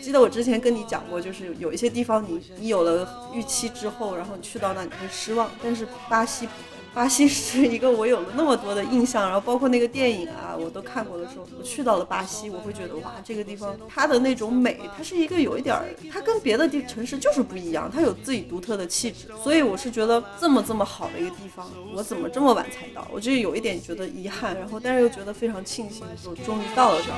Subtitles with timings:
[0.00, 6.79] 记得我之前跟你讲过，就是有一些地方你你有了预期之后，然后你去到那你会失望，但是巴西不会。
[6.92, 19.28] 巴西是一个我有了那么多的印象，然后包括那个电影啊，我都看过的时候，我去到了巴西，我会觉得哇，这个地方它的那种美，它是一个有一点儿，它跟别的地城市就是不一样，它有自己独特的气质。
[19.42, 23.06] 所以我是觉得这么这么好的一个地方，我怎么这么晚才到？
[23.12, 27.16] 我就有一点觉得遗憾，然后但是又觉得非常庆幸，我终于到了这儿。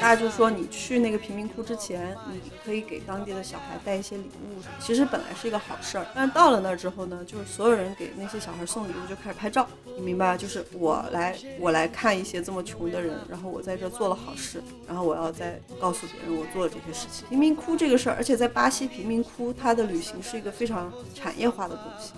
[0.00, 4.62] 大家就说你去那个贫民窟之前，你可以给当地的小孩带一些礼物。
[4.80, 10.36] 其实本来是一个好事儿，但到了那儿之后呢，就是所有人给那些小孩送礼物就开始拍照，你明白？
[10.36, 17.28] 就是我来，我来看一些这么穷的人，然后我在这做了好事，然后我要再告诉别人我做了这些事情。
[17.28, 22.12] 贫民窟这个事儿，而且在巴西贫民窟，它的旅行是一个非常产业化的东西。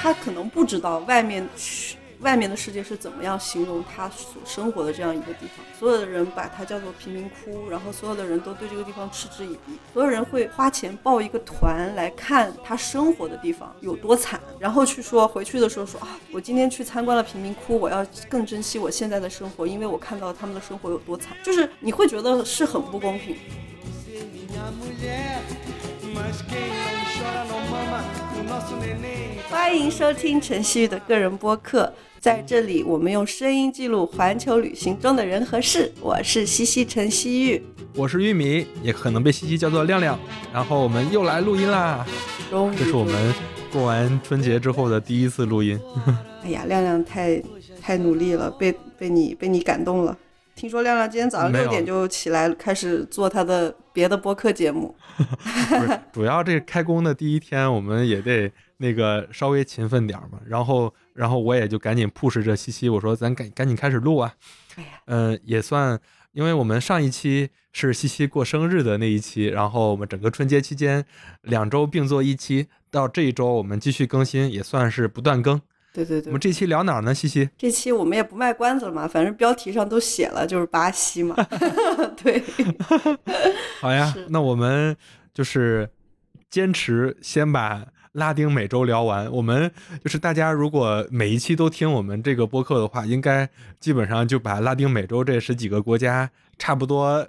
[0.00, 1.96] 他可能不知道外面去。
[2.20, 5.64] 外面的世界是怎么样形容他所生活的这样一个地方？
[5.78, 23.36] 所有的人把它叫做贫民窟，然后所有的人都对这个地方嗤之以鼻，所有人会花钱报一个团来看他生活的地方有多惨，然后去说回去的时候说啊，我今天去参观了贫民窟，我要更珍惜我现在的生活，因为我看到他们的生活有多惨，就是你会觉得是很不公平。
[29.48, 31.92] 欢迎收听陈曦玉的个人播客。
[32.20, 35.92] 在这里，我们用声音记录环球旅行中的人和事。
[36.00, 37.62] 我是西西陈西玉，
[37.94, 40.18] 我是玉米，也可能被西西叫做亮亮。
[40.52, 42.04] 然后我们又来录音啦，
[42.50, 43.34] 这是我们
[43.72, 45.78] 过完春节之后的第一次录音。
[46.42, 47.40] 哎呀，亮亮太
[47.80, 50.16] 太努力了，被被你被你感动了。
[50.58, 54.94] 听说亮亮今天早上六点就起来开始做他的别的播客节目。
[55.16, 60.40] 不是， 主要这开工的第一天，我们也得那个稍微勤奋点嘛。
[60.46, 60.92] 然后。
[61.18, 64.32] 然后我也就赶紧 push 着西西，我说咱赶赶紧开始录啊。
[64.76, 65.98] 哎呀，嗯，也算，
[66.30, 71.04] 因为我们上一期是西西过生日的那一期，然后我们整个春节期间
[71.42, 75.60] 两周并做一期，到这一周我们继续更新，也算是不断更。
[75.92, 76.26] 对对对。
[76.26, 77.14] 我们这期聊哪儿呢？
[77.14, 77.48] 西西？
[77.56, 81.34] 这期我们也不卖关子了嘛，反正标题上都写了，就是巴西嘛。
[82.22, 82.42] 对。
[83.80, 84.96] 好呀，那我们
[85.32, 85.90] 就是
[86.50, 87.86] 坚持先把。
[88.12, 89.70] 拉丁美洲聊完，我们
[90.02, 96.28] 就是大家如果每一期都听我们这个播客的话，应该基本上就把拉丁美洲这十几个国家
[96.58, 97.24] 差不多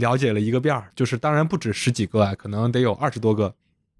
[0.00, 0.88] 了解了一个遍儿。
[0.94, 3.52] 就是当然不止十几个啊，可能得有二十多个。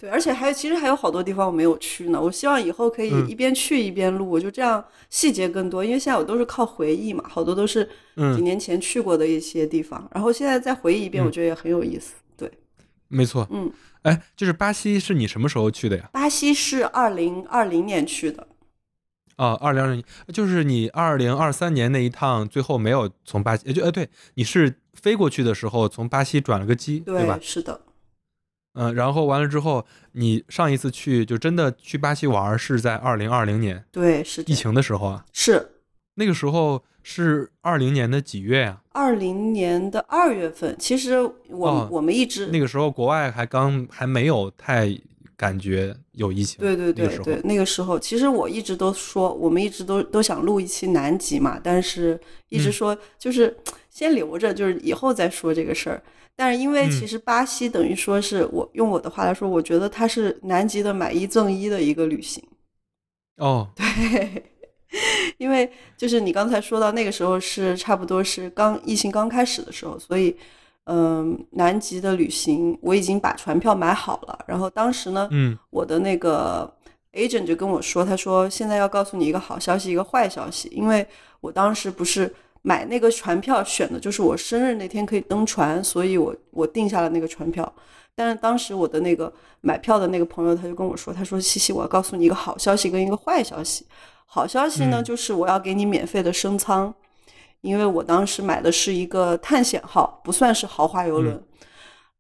[0.05, 2.21] 对，而且还有其实还有好多地方我没有去呢。
[2.21, 5.83] 我希望以后可以一边去一边录，就这样细节更多。
[5.83, 7.89] 因为现在我都是靠回忆嘛，好多都是
[8.37, 12.17] 几年前去过的一些地方，然后现在再回忆一遍，我觉得也很有意思。
[12.37, 12.53] 对，
[13.09, 13.73] 没错，嗯。
[14.03, 16.11] 哎，就是巴西是你什么时候去的呀？
[16.13, 18.47] 巴西是二零二零年去的。
[19.39, 20.05] 哦，二零二零，
[20.35, 27.39] 就是你二零二三年那一趟，最后没有从巴西，就哎，对，你是飞过去的时候从巴西转了个机，对吧？
[27.41, 27.81] 是的。
[28.75, 35.25] 嗯，然后完了之后，你上一次去就真的去巴西玩是在二零二零年，对，是疫情的时候啊。
[35.33, 35.71] 是。
[36.15, 36.85] 那个时候。
[37.07, 38.81] 是二零年的几月呀？
[38.93, 40.75] 二零年的二月份。
[40.79, 41.21] 其实
[41.51, 44.99] 我我们一直那个时候国外还刚还没有太
[45.37, 46.59] 感觉有疫情。
[46.61, 52.19] 对对对对，那个时候其实我一直都说，我们一直都都想录一期南极嘛，但是
[52.49, 53.55] 一直说就是
[53.91, 56.03] 先留着，就是以后再说这个事儿。
[56.37, 62.43] 但是因为其实巴西等于说是我用我的话来说，我觉得它是南极的买一赠一的一个旅行。
[63.37, 64.51] 哦， 对。
[65.39, 70.37] 因为就是你刚才说到那个时候是差不多是刚疫情刚开始的时候，所以
[70.85, 74.39] 嗯，南极的旅行我已经把船票买好了。
[74.47, 76.73] 然后当时呢，嗯，我的那个
[77.13, 80.69] agent 就跟我说，他说现在要告诉你一个好消息，一个坏消息。
[80.69, 81.05] 因为
[81.41, 82.33] 我当时不是
[82.67, 87.71] 买那个船票选的就是我生日那天可以登船，所以我我定下了那个船票。
[88.15, 89.31] 但是当时我的那个
[89.61, 93.87] 买票的那个朋友他就跟我说，他说西西，我要告诉你一个好消息跟一个坏消息。
[94.25, 96.93] 好消息呢，就是我要给你免费的升舱，
[97.61, 101.39] 因为我当时买的是一个探险号，不算是豪华游轮。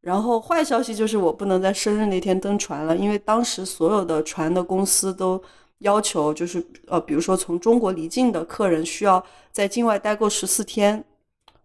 [0.02, 5.43] 然后坏消息就是我不能在生日那天登船了，因为当时所有的船的公司都
[5.84, 11.02] 要求，就是呃，比如说从中国离境的客人需要在境外待够十四天，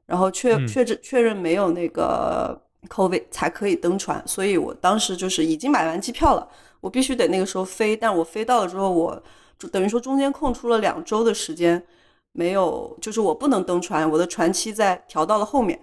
[0.06, 2.58] 然后确确认确认没有那个
[2.88, 4.24] COVID 才可以登船。
[4.26, 6.48] 所以我当时就是已经买完机票了，
[6.80, 7.98] 我必须得那个时候飞。
[7.98, 9.22] 但我飞到了之后，我。
[9.60, 11.86] 就等于说中间空出了两周的时间，
[12.32, 15.78] 没有，就是我不能登船，我的船期在调到了后面，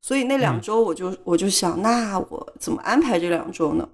[0.00, 3.88] 所以那两周我就我就想，那我怎么安排这两周呢？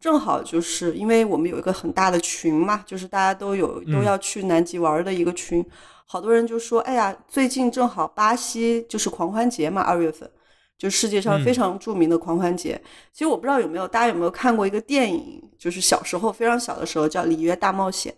[0.00, 5.64] 正好就是因为我们有一个很大的群嘛，就是大家都有都要去南极玩的一个群，
[6.06, 10.30] 好多人就说，哎呀，最近正好巴西就是狂欢节嘛，二月份，
[10.78, 12.80] 就世界上非常著名的狂欢节。
[13.12, 18.12] 其实我不知道有没有大家有没有看过一个电影，就是小时候非常小的时候叫《里约大冒险》。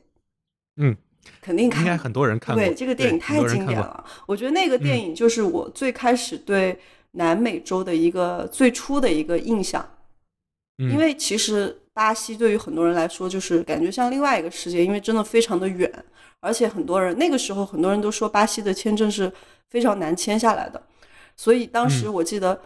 [0.77, 0.95] 嗯，
[1.41, 2.63] 肯定看，应该很多人看过。
[2.63, 4.05] 对，这个电影太经典了。
[4.27, 6.79] 我觉得那个电影就是我最开始对
[7.13, 9.83] 南美洲的一个最初的一个印象。
[10.89, 15.93] 因为其实巴西对于很多人来说，就是感觉像另外一个世界，因为真的非常的远，
[16.41, 19.31] 而且很多人那个时候很多人都说巴西的签证是
[19.69, 20.83] 非常难签下来的，
[21.37, 22.61] 所以当时我记得，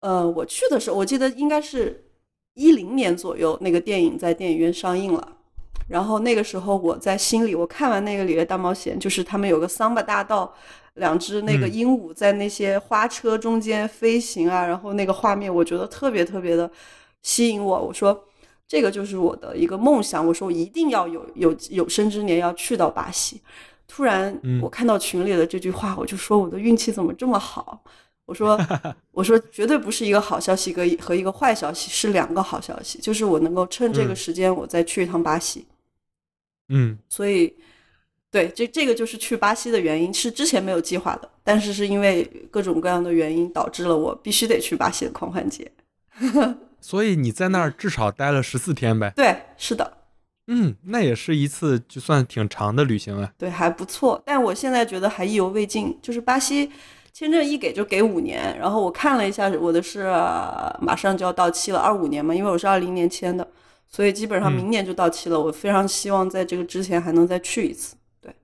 [0.00, 2.04] 呃，我去的时候，我记得应该是
[2.54, 5.36] 一零年左右，那个电影在电影院上映了，
[5.88, 10.54] 然后那个时候我在心里，我看完那个《里约大冒险》，就是他们有个桑巴大道。
[10.96, 16.70] 两只那个鹦鹉在那些花车中间飞行啊，然后那个画面我觉得特别特别的
[17.22, 17.80] 吸引我。
[17.80, 18.24] 我说
[18.68, 20.26] 这个就是我的一个梦想。
[20.26, 23.40] 我说我一定要有有有生之年要去到巴西。
[23.88, 27.82] 突然我看到群里的这句话，我就说我的运气怎么这么好？
[28.26, 28.60] 我说
[29.12, 35.64] 我说绝对不是一个好消息和和一个坏消息，是两个好消息，就是我能够趁这个时间我再去一趟巴西。
[36.72, 37.54] 嗯，所以。
[38.32, 45.70] 对，这这个就是去巴西的原因，是之前没有计划的，但是是因为各种各样的原因导致了我必须得去巴西的狂欢节。
[46.80, 49.12] 所以你在那儿至少待了十四天呗？
[49.14, 49.98] 对，是的。
[50.46, 53.30] 嗯，那也是一次就算挺长的旅行啊。
[53.36, 54.22] 对，还不错。
[54.24, 56.70] 但我现在觉得还意犹未尽，就是巴西
[57.12, 60.04] 签证一给就给五年，然后我看了一下，我的是
[60.80, 63.46] 马上就要到期了，二五年嘛，因为我是二零年签的，
[63.94, 65.38] 所以基本上明年就到期了。
[65.38, 67.94] 我非常希望在这个之前还能再去一次。
[68.20, 68.34] 对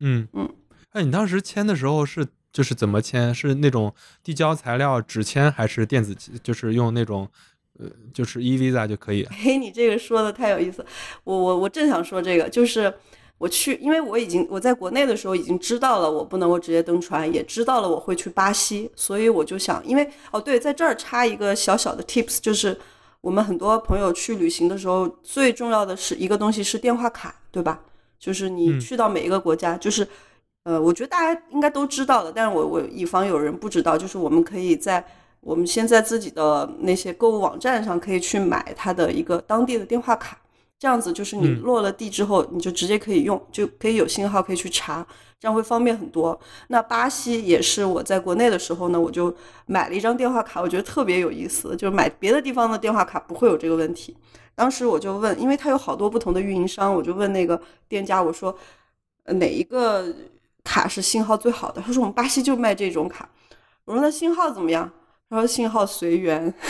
[0.00, 0.48] 嗯嗯，
[0.90, 3.34] 哎，你当时签的时候是就是怎么签？
[3.34, 6.14] 是那种递交材料纸签，还是电子？
[6.42, 7.28] 就是用那种
[7.78, 9.26] 呃，就是 e visa 就可以？
[9.30, 10.84] 嘿，你这个说的太有意思，
[11.24, 12.92] 我我我正想说这个，就是
[13.38, 22.78] 我去，因为我已经我在国内的时候已经知道了，我不能够直接登船，也知道了我会去巴西，所以我就想，因为哦对，在这儿插一个小小的 tips，就是
[23.26, 27.80] 我们很多朋友去旅行的时候，最重要的是一个东西是电话卡，对吧？
[28.20, 30.06] 就是你去到每一个国家，就是，
[30.62, 35.04] 呃，我觉得大家应该都知道的，但是我我以防有人不知道，就是我们可以在
[35.40, 40.38] 我们现在自己的那些购物网站上可以去买它的一个当地的电话卡，
[40.78, 45.04] 这样子就是你落了地之后，你就直接可以用，就可以有信号可以去查，
[45.38, 46.38] 这样会方便很多。
[46.68, 49.34] 那巴西也是我在国内的时候呢，我就
[49.66, 54.16] 买了一张电话卡，我觉得特别有意思，就是买别的地方的电话卡不会有这个问题。
[54.54, 58.56] 当时我就问，因为它有好多不同的运营商，我就问那个店家，我说，
[59.26, 60.10] 哪一个
[60.64, 61.82] 卡是信号最好的？
[61.82, 63.28] 他说我们巴西就卖这种卡。
[63.84, 64.90] 我说那信号怎么样？
[65.28, 66.54] 他说信号随缘。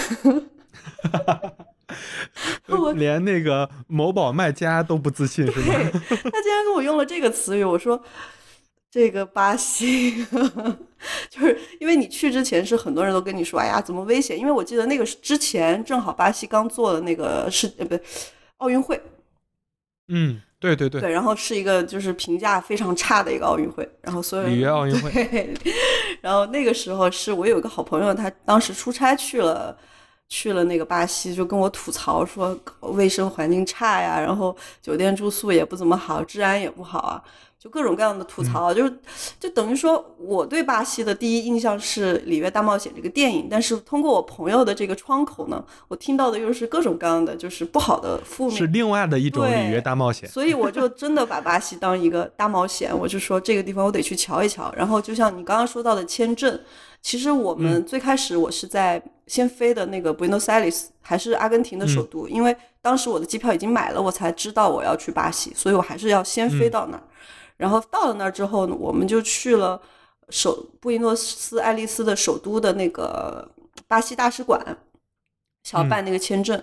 [2.67, 5.75] 我 连那个某宝卖家都不自信是吗？
[6.03, 8.03] 他竟然跟我用了这个词语，我说。
[8.91, 10.25] 这个巴西，
[11.29, 14.39] 就是因为你去之前是很多人都跟你说，哎呀，怎么危险？
[14.39, 18.03] 因为我记得那个之前正好巴西刚做的那个是呃不对，
[18.59, 18.99] 奥运会。
[20.09, 21.01] 嗯，对对对。
[21.01, 25.11] 对，然后是一个就是评价非常差的一个奥运会，然后所有里约奥运会。
[25.13, 25.55] 对。
[26.23, 29.77] 然后那个时候是我有一个好朋友，他当时出差去了
[30.29, 37.23] 去了那个巴西，就跟我吐槽说卫生环境差呀，然后酒店住宿也不怎么好，治安也不好啊。
[37.59, 38.99] 就各种各样的吐槽，就是
[39.41, 50.29] 就等于说，我对巴西的第一印象是《里约大冒险》这个电影，但是通过我朋友的这个窗口呢，我听到的又是各种各样的就是不好的负面，是另外的一种里约大冒险。
[50.29, 54.73] 所以我就真的把巴西当一个大冒险，我就说这个地方我得去瞧一瞧。
[54.77, 56.61] 然后就像你刚刚说到的签证，
[57.01, 67.03] 其实我们最开始我是在先飞的那个 Buenos Aires，还是阿根廷的首都，因为当时我的机票已经买了，我才知道我要去巴西，所以我还是要先飞到那儿。
[67.57, 69.81] 然后到了那儿之后呢，我们就去了
[70.29, 73.49] 首布宜诺斯艾利斯的首都的那个
[73.89, 74.61] 巴西大使馆，
[75.63, 76.63] 想要办那个签证。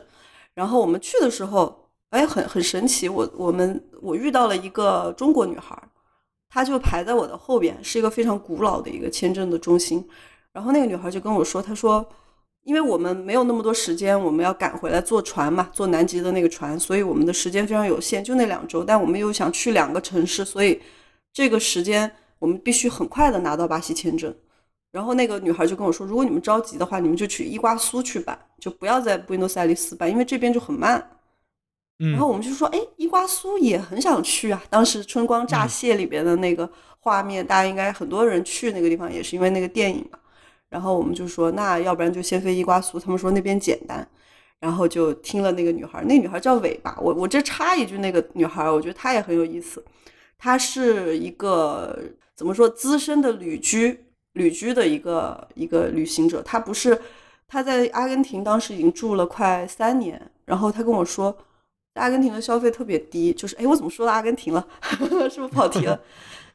[0.54, 5.78] 然后我们去的时候，哎，很很神奇，我我们我遇到了一个中国女孩，
[6.50, 10.08] 她就排在我的后边，是一个非常古老的一个签证的中心。
[10.52, 12.08] 然后那个女孩就跟我说，她说。
[12.64, 18.84] 因为我们没有那么多时间，我们要赶回来坐船嘛，坐南极的那个船，所以我们的时间非常有限，就那两周。
[18.84, 20.82] 但我们又想去两个城市，所以
[21.34, 24.34] 这个时间我们必须很快的拿到巴西签证。
[24.92, 31.10] 然后那个女孩就跟我说，如果你们着急的话，你们就去伊瓜苏去办，就不要在布宜诺斯艾利斯办，因为这边就很慢。
[31.98, 34.62] 然后我们就说，哎，伊瓜苏也很想去啊。
[34.70, 40.20] 当时《春光乍泄》里边的那个画面，大家应该很多人去那个地方，也是因为那个电影嘛。
[40.74, 43.00] 然后我们就说，那要不然就先飞伊瓜苏。
[43.00, 44.08] 他们说那边简单。
[44.64, 46.98] 然后就听了那个女孩，那女孩叫尾巴。
[47.02, 49.84] 我我这插一句，那个女孩，我觉得她也很有意思。
[50.38, 52.00] 她是一个
[52.34, 56.42] 怎么说资深的旅居旅居的一个一个旅行者。
[56.42, 56.98] 她不是
[57.46, 61.38] 她在阿根廷当时已经住了快三年，然后她跟我说，
[61.96, 63.34] 阿根廷的消费特别低。
[63.34, 64.66] 就是哎，我怎么说到阿根廷了？
[65.30, 66.00] 是不是跑题了？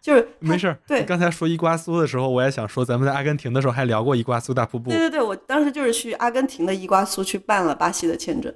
[0.00, 4.90] 就是没事儿，对，刚才说伊瓜苏的时候，我也想说，咱们在阿根廷的时候还聊过伊瓜苏大瀑布。
[4.90, 8.54] 对对对，我当时就是去阿根廷的伊瓜苏去办了巴西的签证。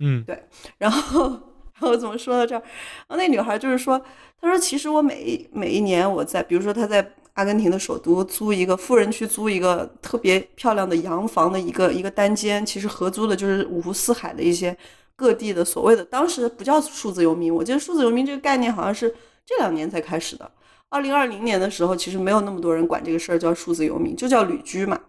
[0.00, 0.42] 嗯，对，
[0.78, 2.58] 然后然后怎么说到这儿？
[2.60, 4.00] 然后那女孩就是说，
[4.40, 14.76] 她说其实我每每一年我在，比如说她在阿根廷的首都租一个富人区租一个特别漂亮的洋房的一个一个单间，其实合租的就是五湖四海的一些
[15.14, 19.14] 各地的所谓的当时不叫数字游民，我记得数字游民这个概念好像是。
[19.48, 20.50] 这两年才开始的，
[20.90, 25.00] 二零二零年的时候，其实没有那么多人管这个事儿叫数字游民，就叫旅居嘛。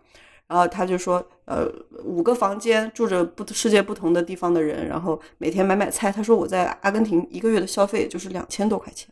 [0.47, 1.67] 然后他就说，呃，
[2.05, 6.09] 五个房间住着不世界不同的地方的人，然后每天买买菜。
[6.09, 9.09] 他说我在阿根廷一个月的消费就是两千多块钱。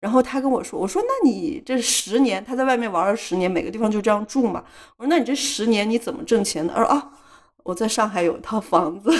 [0.00, 4.62] 然后他跟我说，我说那你这十年他在外面玩了十年，每个地方就这样住嘛？
[4.98, 6.74] 我说那你这十年你怎么挣钱的？
[6.74, 7.10] 他说啊，
[7.64, 9.10] 我在上海有一套房子，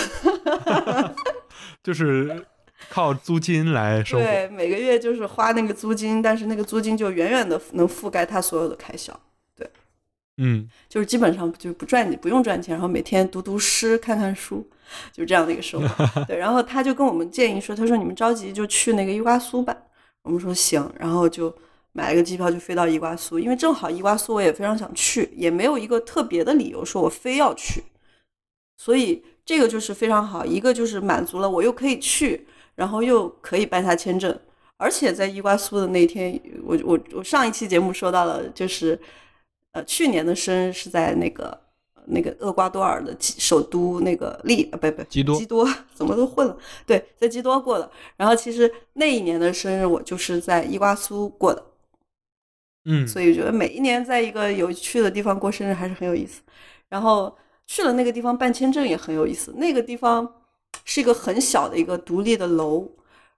[1.83, 2.47] 就是。
[2.93, 9.19] 靠租金来生活，对，每个月就是花那个租金，但是那个租金就远远的能覆盖他所有的开销，
[9.57, 9.67] 对，
[10.37, 14.69] 嗯，就是基本上就不赚，不用赚钱，然后每天读读诗，看看书，
[15.11, 16.37] 就这样的一个生活， 对。
[16.37, 19.75] 然后他就跟我们建议说，他说你们着急就去那个伊瓜苏吧，
[20.25, 21.51] 我们说行，然后就
[21.93, 27.85] 买了个机票就飞到伊瓜苏，因为正好伊瓜苏我也非常想去，也没有一个特别的理由说我非要去，
[28.77, 32.47] 所以这个就是非常好，一个就是满足了我又可以去。
[32.75, 34.37] 然后又可以办下签证，
[34.79, 38.99] 而且在伊瓜苏的那天，我我我上一期节目说到了，就是
[39.73, 41.61] 呃去年的生日是在那个
[42.07, 47.91] 那个厄瓜多尔的首都那个利不不基多基多 怎么都混了，对，在基多过的。
[48.17, 51.63] 然后其实那一年的生日我就是在伊瓜苏过的，
[52.87, 56.41] 嗯，所以觉得每一年在一个有趣的地方过生日还是很有意思。
[56.89, 57.37] 然后
[57.67, 60.42] 去了那个地方办签证也很有意思，那个地方。
[60.85, 62.89] 是一个很小的一个独立的楼，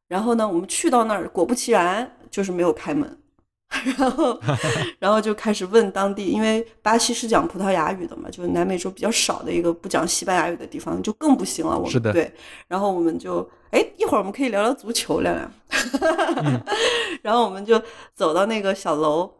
[0.09, 3.19] 然后呢，我们去到那儿，果不其然就是没有开门，
[3.99, 4.41] 然后，
[4.99, 11.79] 然后就开始问当地，因为巴西是讲葡萄牙语的嘛，就是南美洲比较少的一个不讲西班牙语的地方，就更不行了。
[11.79, 12.33] 我们对，
[12.69, 15.53] 然后我们就，哎，一会儿我们可以聊聊足球，亮亮。
[17.23, 17.83] 然后我们就
[18.15, 19.31] 走到那个小楼，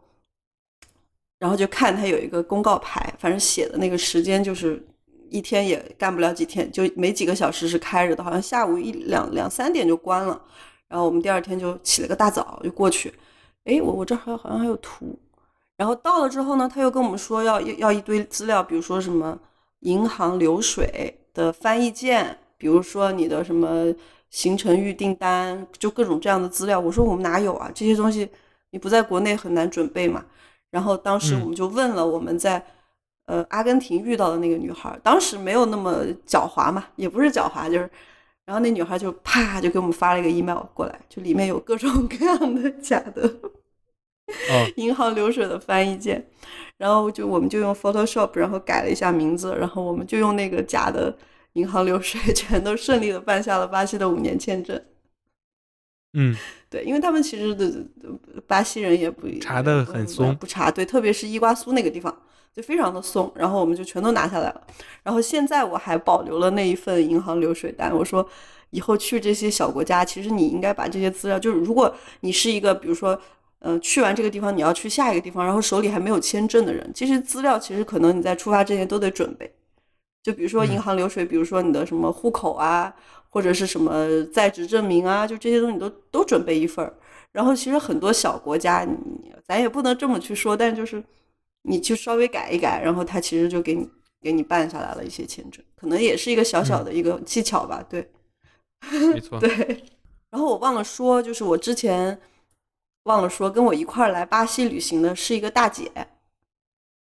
[1.39, 4.85] 然后就看他有一个公告牌，反正写的那个时间就是。
[5.29, 10.41] 一天也干不了几天，就没几个小时是开着的，好像下午一两两三点就关了。
[10.87, 13.13] 然后我们第二天就起了个大早就过去。
[13.65, 15.17] 哎，我我这还好像还有图。
[15.77, 19.37] 然后到了之后呢，他又跟我们说要要一堆资料，比如说什么
[19.79, 23.93] 银行流水的翻译件，比如说你的什么
[24.29, 26.79] 行程预订单，就各种这样的资料。
[26.79, 27.69] 我说我们哪有啊？
[27.73, 28.29] 这些东西
[28.71, 30.23] 你不在国内很难准备嘛。
[30.71, 32.65] 然后当时我们就问了我们在。
[33.27, 37.89] 呃，阿根廷遇到的那个女孩，当时没有那么狡猾嘛，也不是狡猾，就是，
[38.45, 43.33] 然后那女孩就啪就给我们发了一个 email 过来，就里面有各种各样的 假的
[44.75, 46.23] 银行流水的翻译件，
[46.77, 51.17] 然后就我们就用 Photoshop，然后改了一下名字，然后我们就用那个假的
[51.53, 54.79] 银行流水， 全都顺利的办下了巴西的五年签证。
[56.13, 56.35] 嗯，
[56.69, 57.87] 对，因为他们其实的
[58.45, 62.15] 巴西人也不查的很松，不查，对，特别是伊瓜苏那个地方。
[62.55, 64.61] 就非常的松，然后我们就全都拿下来了。
[65.03, 67.93] 然后现在我还保留了那一份银行流水单。
[67.93, 68.25] 我说，
[68.69, 73.19] 以后去这些小国家，其实你应该把这些资料，就是如果你是一个，比如说，
[73.59, 79.53] 呃，去完这个地方，你要去下一个地方，然后手里还没有签证的人，其实资料其实可能你在出发之前都得准备。
[80.23, 82.95] 就比如说银行流水，比如说你的什么户口啊，
[83.29, 86.93] 或者是什么在职证明啊，就这些东西都都准备一份儿。
[87.33, 91.03] 然后其实很多小国家，你咱也不能这么去说，但就是。
[91.67, 93.89] 你就稍微改一改，然后他其实就给你
[94.21, 97.83] 给你办下来了一些签证，可能也是一个小小的一个技巧吧。
[97.89, 98.07] 对，
[99.13, 99.39] 没错。
[99.39, 99.83] 对。
[100.29, 102.19] 然后我忘了说，就是我之前
[103.05, 105.89] 忘了说，跟我一块儿来巴西旅行的是一个大姐，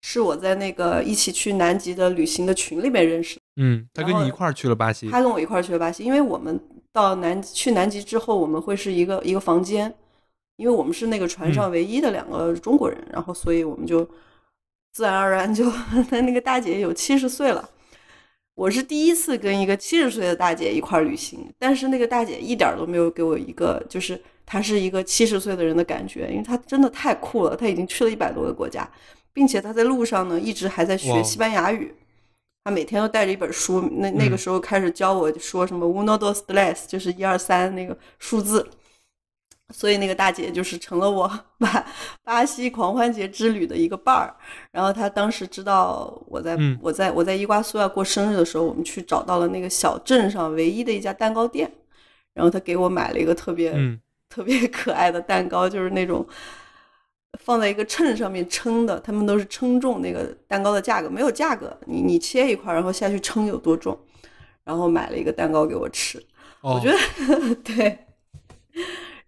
[0.00, 3.38] 是我在那个一起去南极的旅行的群里面认识。
[3.56, 5.10] 嗯，他跟你一块儿去了巴西。
[5.10, 6.58] 他跟我一块儿去了巴西，因为我们
[6.92, 9.94] 到南去南极之后，我们会是一个一个房间，
[10.56, 14.08] 因为我们是那个船上唯一的两个中国人，然后所以我们就。
[14.94, 15.64] 自然而然就，
[16.12, 17.68] 那个大姐有七十岁了，
[18.54, 28.88] 我是第一次跟一个七十岁的大姐一块旅行，但是那个大姐一点都没有给我一个就是她是一个七十岁的人的感觉，因为她真的太酷了，她已经去了一百多个国家，
[29.32, 31.92] 并且她在路上呢一直还在学西班牙语，
[32.62, 38.64] 他每天都带着一本书，那那个时候开始教我说什么 uno dos tres，就是一二三那个数字。
[39.76, 41.28] 所以那个大姐就是成了我
[41.58, 41.84] 巴
[42.22, 44.32] 巴西狂欢节之旅的一个伴儿。
[44.70, 51.68] 然后她当时知道我在我在我在伊瓜苏要过生日的时候，我们去找到了那个小镇上唯一的一家蛋糕店，
[52.32, 53.74] 然后她给我买了一个特别
[54.28, 56.24] 特别 可爱的蛋糕，就是那种。
[57.40, 63.98] 放在一个秤上面称的，他们都是称重那个蛋糕的价格，没有价格，你你切一块，然后下去称有多重，
[64.62, 66.24] 然后买了一个蛋糕给我吃，
[66.60, 67.98] 我觉得 对。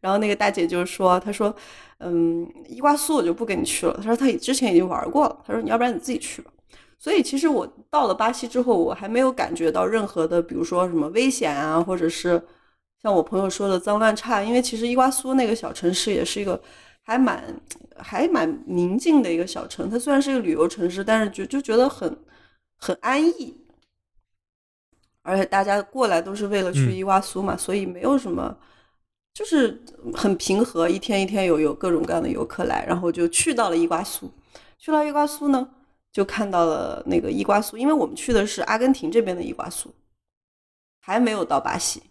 [0.00, 1.54] 然后那个大姐就说：“她说，
[1.98, 3.94] 嗯，伊瓜苏我就不跟你去了。
[3.96, 5.38] 她说她之前已经玩过了。
[5.46, 6.50] 她说你要不然你自己去吧。
[6.98, 12.42] 所以其实我到了巴西之后，我还没有感觉到任何的，比如说什么危险啊，或者是
[13.02, 14.42] 像我朋友说的脏乱差。
[14.42, 16.60] 因为其实伊瓜苏那个小城市也是一个。”
[17.08, 17.54] 还蛮
[17.96, 22.18] 还蛮宁静的一个小城，它虽然是一个旅游城市，但是就就觉得很
[22.78, 23.56] 很安逸，
[25.22, 28.58] 而且大家过来都是为了去伊瓜苏嘛，所以没有什么，
[29.36, 29.78] 就是
[30.14, 34.30] 很平和，一天一天有有各种各样的游客来，然后就去到了伊瓜苏，
[34.78, 35.68] 去到伊瓜苏呢，
[36.10, 39.92] 就看到了那个伊瓜苏，因为我们去的是阿根廷这边的伊瓜苏，
[41.02, 42.02] 还没有到巴西，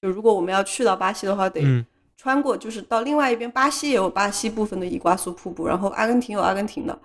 [0.00, 1.84] 就如果我们要去到巴西的话，得。
[2.18, 6.98] 穿过就是到另外一边，巴西也有巴西部分的伊瓜苏瀑布，然后阿根廷有阿根廷的。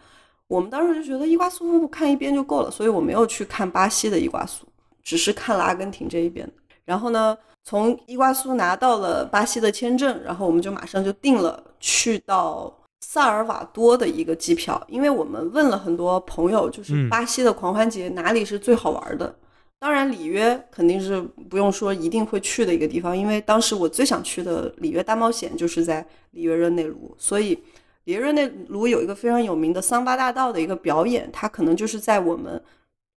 [0.47, 4.65] 我们当时就觉得伊瓜苏瀑布看一边就够了，所以我没有去看巴西的伊瓜苏，
[5.03, 6.49] 只是看了阿根廷这一边。
[6.85, 19.35] 然后呢，从伊瓜苏拿到了巴西的签证，然后我们就马上就订了去到萨尔瓦多的一个机票，因为我们问了很多朋友，就是巴西的狂欢节哪里是最好玩的。
[19.79, 27.55] 当然，里约肯定是不用说一定会去的一个地方，因为当时我最想去的里约大冒险就是在里约热内卢，所以
[28.03, 32.61] 里约热内卢有一个非常有名的桑巴大道的一个表演，它可能就是在我们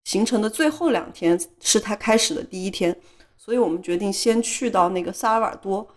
[0.05, 2.97] 行程的最后两天是它开始的第一天，
[3.43, 5.89] 所以我们决定先去到那个萨尔瓦多。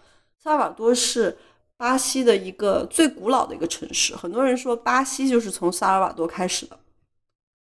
[0.42, 1.38] 萨尔瓦多是
[1.78, 6.80] 巴西的一个最古老的一个城市，很多人说巴西就是从萨尔瓦多开始的。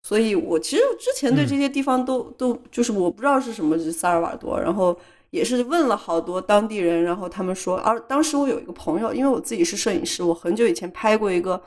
[0.02, 4.98] 所以，我其实之前对这些地方都都就是我不知道是什么是萨尔瓦多，然后
[5.30, 11.60] 也是问了好多当地人，然后他们说，而当时我有一个朋友，因为我自己是摄影师，我很久以前拍过一个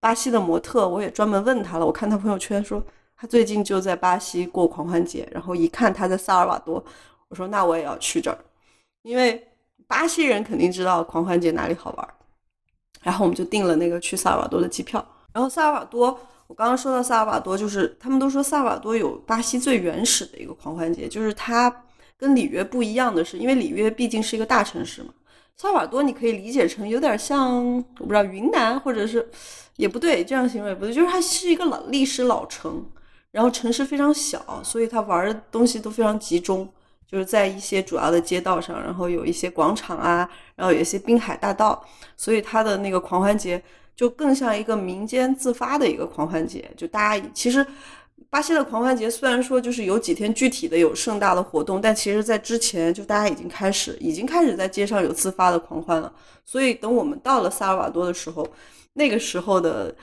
[0.00, 2.82] 巴西的模特，我也专门问他了，我看他朋友圈说
[3.16, 6.82] 他最近就在巴西过狂欢节，然后一看他在萨尔瓦多，
[7.34, 8.38] 我说那我也要去这儿，
[9.02, 9.44] 因为
[9.88, 12.08] 巴西人肯定知道狂欢节哪里好玩，
[13.02, 16.16] 然后我们就订了那个去萨尔瓦多的机票，然后萨尔瓦多。
[16.46, 21.84] 我刚刚说到萨尔瓦多，就是他们都说萨尔瓦多有巴西最原始的一个狂欢节，就是它
[22.16, 25.08] 跟里约不一样的是，因为里约毕竟是一个大城市嘛，
[25.56, 29.28] 萨尔瓦多你可以理解成有点像我不知道云南或者是
[29.76, 32.86] 也不对，这样形容也不对，就是它是一个老历史老城，
[33.30, 36.68] 然后城市非常小，所以它玩的东西都非常集中，
[37.14, 41.80] 就是在一些主要的街道上，然后有一些广场啊，然后有一些滨海大道，
[42.16, 43.62] 所以它的那个狂欢节。
[43.96, 47.64] 就更像一个民间自发的一个狂欢节，就大家其实
[48.28, 56.12] 巴西的狂欢节虽然说就是有几天具体的有盛大的活动，但其实在之前就大家已经开始已经开始在街上有自发的狂欢了。
[56.44, 58.44] 所以等我们到了萨尔瓦多的时候，
[58.94, 59.94] 那个时候的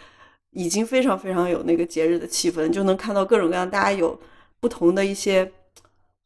[0.52, 4.18] 已经非常非常有那个节日的气氛，就能看到各种各样大家有
[4.62, 5.52] 不同的一些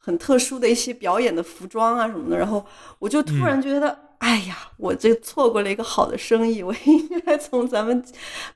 [0.05, 2.37] 很特殊的一些表演的服装啊什么的。
[2.37, 2.63] 然后
[2.99, 4.05] 我就突然觉得。
[4.19, 8.03] 哎呀，我这错过了一个好的生意，我应该从咱们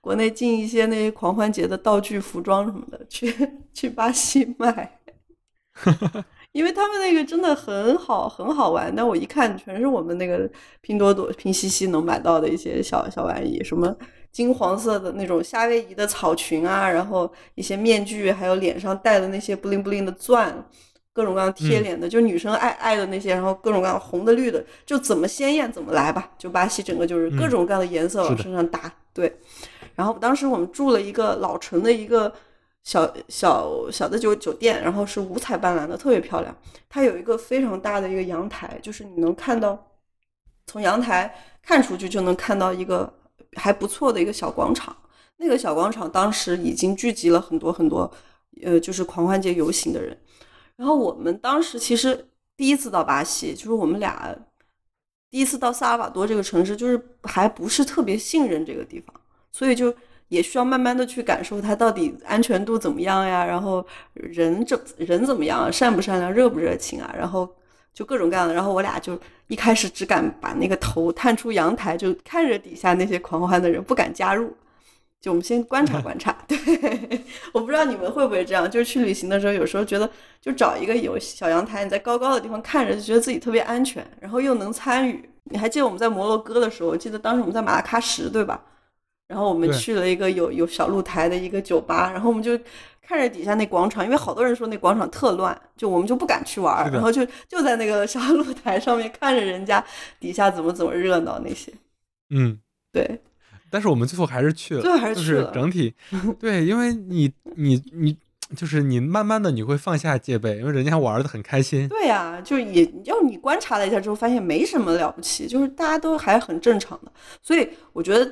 [0.01, 3.31] 国内进一些那些狂欢节的道具、服装什么的去
[3.73, 4.97] 去巴西卖，
[6.53, 8.91] 因为他们那个真的很好，很好玩。
[8.95, 10.49] 但我一看，全是我们那个
[10.81, 13.95] 拼多多、拼夕夕能买到的一些小小玩意，什么
[14.31, 20.65] 金黄色的那种夏威夷的草裙啊，然后一些面具，还有脸上戴的那些布灵布灵的钻。
[21.11, 26.31] 各种各样贴脸的，就女生爱爱的那些，然后各种各样红的绿的，就怎么鲜艳怎么来吧。
[26.37, 28.91] 就巴西整个就是各种各样的颜色往身上搭。
[29.13, 29.37] 对，
[29.95, 32.31] 然后当时我们住了一个老城的一个
[32.83, 36.55] 小小小的酒酒店，然后是五彩斑斓的，特别漂亮。
[36.87, 39.91] 它有一个非常大的一个阳台，就是你能看到
[40.67, 43.11] 从阳台看出去就能看到一个
[43.57, 44.95] 还不错的一个小广场。
[45.37, 48.09] 那个小广场当时已经聚集了很多很多，
[48.63, 50.17] 呃，就是狂欢节游行的人。
[50.79, 54.33] 然后我们当时其实第一次到巴西，就是我们俩
[55.29, 59.13] 第一次到萨尔瓦多这个城市，就是还不是特别信任这个地方，
[59.51, 59.93] 所以就
[60.29, 67.53] 也需要慢慢的去感受它到底安全度怎么样呀，然后人怎人怎么样，善不善良，热不热情啊，然后
[67.93, 68.53] 就各种各样的。
[68.53, 74.55] 然后我俩就一开始只敢把那个头探出阳台，就看着底下那些狂欢的人，不敢加入。
[75.21, 76.35] 就我们先观察 观察。
[76.47, 76.57] 对，
[77.53, 85.29] 我不知道你们会不会这样，就是去旅行的时候，有时候觉得就找一个有小阳台，你在高高的地方看着，就觉得自己特别安全，然后又能参与。
[85.51, 86.89] 你还记得我们在摩洛哥的时候？
[86.89, 88.63] 我记得当时我们在马拉喀什，对吧？
[89.27, 92.57] 然后我们去了一个有有小露台的一个酒吧，然后我们就
[93.01, 99.83] 看着底下那广场，因为好多人说那广场特乱，就我们就不敢去玩，然后就就在那个小露台上面看着人家
[100.19, 101.71] 底下怎么怎么热闹那些。
[102.29, 102.59] 嗯，
[102.91, 103.21] 对。
[103.69, 105.51] 但是我们最后还是去了，最后还是去了。
[105.53, 105.93] 整体，
[106.39, 108.17] 对，因为你你你。
[108.57, 111.87] 就是你慢慢的你会放下戒备，因为人家玩的很开心。
[111.87, 117.11] 对呀，就也要你观察了一下之后，发现没什么了不起，就是大家都还很正常的。
[117.43, 118.27] 所以我觉得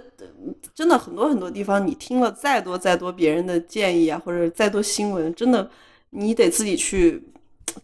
[0.73, 5.69] 真的很多很多地方，你听了再多再多别人的建议啊，或者再多新闻，真的
[6.10, 7.21] 你得自己去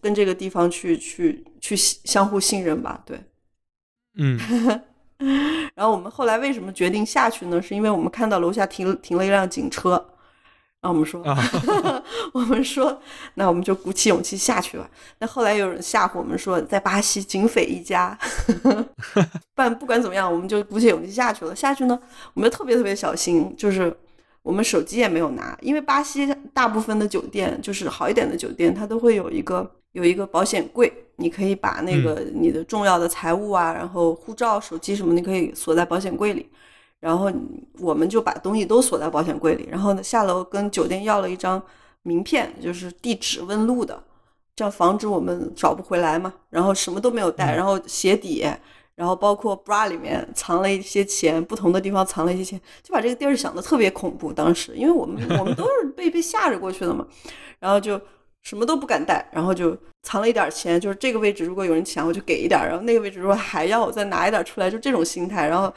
[0.01, 3.03] 跟这个地方去去去相互信任吧。
[3.05, 3.21] 对，
[4.17, 4.39] 嗯。
[5.75, 7.61] 然后我们后来为什么决定下去呢？
[7.61, 10.09] 是因为我们看到楼下停停了一辆警车。
[10.81, 11.23] 然后我们说，
[12.33, 13.01] 我们说，
[13.35, 14.85] 那我们就鼓起勇气下去吧。
[15.19, 18.17] 那后来有人吓唬我们说，在巴西警匪一家，
[19.55, 21.55] 但不管怎么样，我们就鼓起勇气下去了。
[21.55, 21.97] 下去呢，
[22.33, 23.95] 我们特别特别小心，就是
[24.43, 36.47] 我们手机也没有拿，因为巴西大部分的酒店，就是好一点的酒店，它都会有一个有一个保险柜，你可以把那个你的重要的财物啊，然后护照、手机什么，你可以锁在保险柜里。
[36.99, 37.29] 然后
[37.79, 41.61] 我们就把东西都锁在保险柜里，然后呢下楼跟酒店要了一张
[42.03, 44.01] 名片，就是地址问路的，
[44.55, 46.33] 这样防止我们找不回来嘛。
[46.49, 48.45] 然后什么都没有带，然后鞋底，
[48.95, 54.33] 然后包括 bra 里面藏了一些钱，不同的地方藏了一些钱，就把这个地儿想的特别恐怖。
[54.33, 57.07] 当时因为我们 我们都是被被吓着过去的嘛，
[57.59, 57.99] 然后就。
[58.45, 65.47] 什么都不敢带，然后就藏了一点钱，就是这个位置如果有人抢，我就给一点，然后那个位置如果还要我再拿一点出来，就这种心态。
[65.47, 65.73] 然后，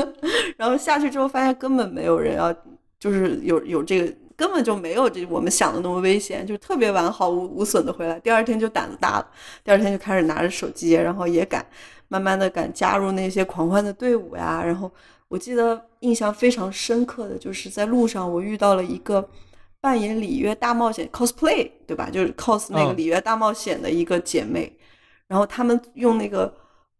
[0.56, 2.50] 然后下去之后发现根本没有人要，
[2.98, 8.18] 就是有有这个根本就没有这我们想的那么危险，就特别完好无无损的回来。
[8.20, 9.30] 第二天就胆子大了，
[9.62, 11.66] 第二天就开始拿着手机，然后也敢
[12.08, 14.62] 慢慢的敢加入那些狂欢的队伍呀。
[14.64, 14.90] 然后
[15.28, 19.28] 我记得印象非常深刻的就是在路上我遇到了一个。
[19.78, 22.10] 扮演里约大冒险 cosplay 对吧？
[22.10, 24.72] 就是 cos 那个里约大冒险的一个姐妹，
[25.28, 26.52] 然后他们用那个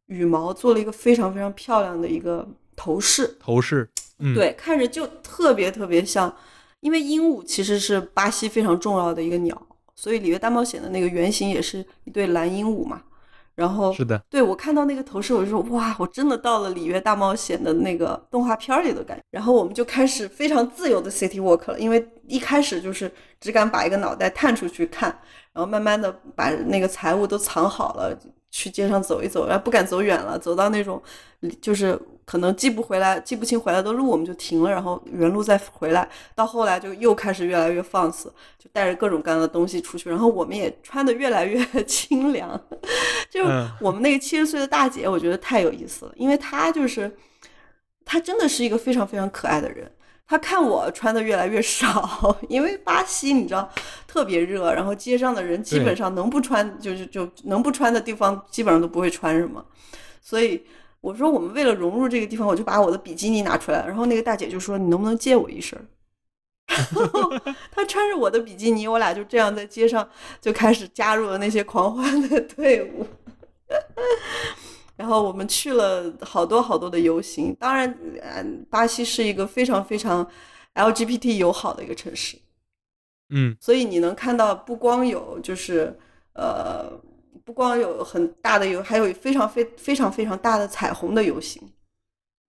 [0.07, 3.37] 羽毛做了一个非常非常漂亮的一个头饰。
[3.41, 3.89] 头饰，
[4.37, 6.33] 对，看着就特别特别像，
[6.79, 9.61] 因为鹦鹉其实是巴西非常重要的一个鸟，
[9.97, 13.03] 所以里约大冒险的那个原型也是一对蓝鹦鹉嘛。
[13.57, 19.23] 然后是的，对我看到那个头饰，我就说哇，我真的到了里约大冒险的那个动画片里的感觉。
[19.31, 25.09] 然后我们就开始非常自由的 city walk 了，因为一开始就是只敢把一个脑袋探出去看，
[25.53, 28.17] 然后慢慢的把那个财物都藏好了。
[28.57, 31.03] 去街上走一走，然后不敢走远了，走到那种
[31.61, 36.09] 就是可能记不回来、记不清回来的路，我们就停了，然后原路再回来。
[36.35, 42.59] 到后来就又开始越来越放肆，就带着各种各样的东西出去，然后我们也穿的越来越 清凉。
[43.29, 43.45] 就
[43.79, 47.15] 我们那个七十岁的大姐，我觉得太有意思了，因为她就是
[48.07, 49.93] 她真的是一个非常非常可爱的人。
[50.29, 53.71] 他看我穿的越来越少，因为巴西你知道
[54.09, 59.65] 特别热，然后街上的人基本上能不穿就是就能不穿的地方基本上都不会穿什么，
[60.21, 60.67] 所以
[61.01, 65.79] 我说我们为了融入这个地方，我就把我的比基尼拿出来，然后那个大姐就说你能不能借我一身？
[66.67, 67.31] 然后
[67.71, 70.09] 他穿着我的比基尼，我俩就这样在街上
[70.41, 73.07] 就开始加入了那些狂欢的队伍。
[75.07, 80.29] 然后我们去了好多好多的游行，当然，嗯，巴西是一个非常非常
[80.75, 82.37] LGBT 友好的一个城市，
[83.29, 85.97] 嗯，所以你能看到不光有就是
[86.33, 86.91] 呃，
[87.45, 91.63] 不光有很大的游，还有非常非非常非常大的彩虹的游行，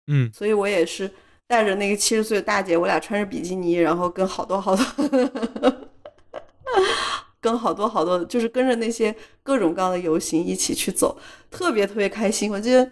[0.06, 1.10] 嗯，所以我也是
[1.48, 4.86] 带着那个七十岁的大姐，我俩穿着比基尼，然后跟好多好多。
[7.44, 11.18] 跟好多好多，就是跟着那些各种各样的游行一起去走，
[11.52, 12.50] 特别特别开心。
[12.50, 12.90] 我记得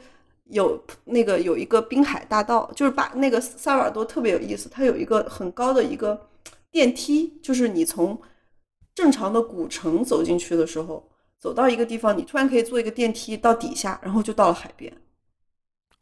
[0.50, 6.28] 有那个有一个滨海大道，就是把那个萨尔瓦多特别有意思，它有一个很高的一个
[6.70, 8.20] 电梯，就是你从
[8.94, 11.10] 正常的古城走进去的时候，
[11.40, 14.92] 走到一个地方，你突然可以坐一个电梯到底下，然后就到了海边。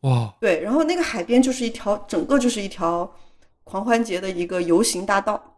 [0.01, 0.33] 哇！
[0.41, 3.13] 对，然后那个海边就是一条整个就是一条
[3.63, 5.48] 狂欢节的一个游行大道。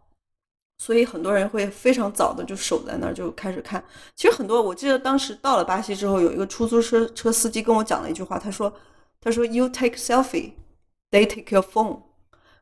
[0.78, 3.82] 所以很多人会非常早的就守在那儿就开始看。
[4.16, 8.72] 其实很多，我记得当时到了巴西之后，有一个出租车车司机跟我讲了一句话，他说
[9.20, 10.52] ：“他说 You take selfie,
[11.10, 12.00] they take your phone。”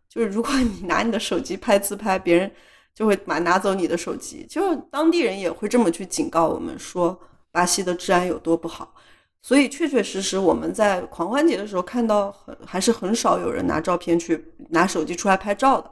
[0.08, 2.50] 就是如果你拿你的手机拍自拍，别人
[2.94, 4.44] 就会拿拿走你的手机。
[4.50, 7.18] 就当地人也会这么去警告我们说
[7.52, 8.92] 巴西的治安有多不好。
[9.40, 15.90] 所以确确实实我们在狂欢节的时候看到很还是很少有人拿照片去拿手机出来拍照的。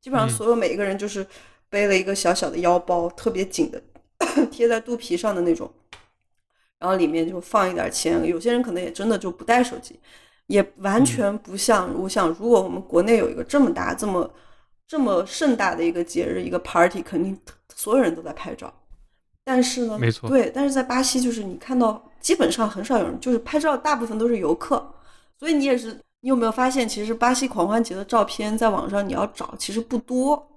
[0.00, 1.26] 基本上所有每一个人就是
[1.68, 3.82] 背了一个小小的腰包，特别紧的
[4.50, 5.70] 贴在肚皮上的那种，
[6.78, 8.24] 然后里面就放一点钱。
[8.24, 9.98] 有些人可能也真的就不带手机，
[10.46, 14.30] 也完全不像我想，如果我们国内有一个这么大、这么
[14.86, 17.36] 这么盛大的一个节日，一个 party，肯定
[17.74, 18.72] 所有人都在拍照。
[19.44, 24.94] 但是呢，没错，对，但是在巴西就是你看到基本上很少有人就是拍照，大部分都是游客，
[25.38, 25.98] 所以你也是。
[26.20, 30.48] 你有没有发现，其实巴西狂欢节的照片在网上你要找，其实不多，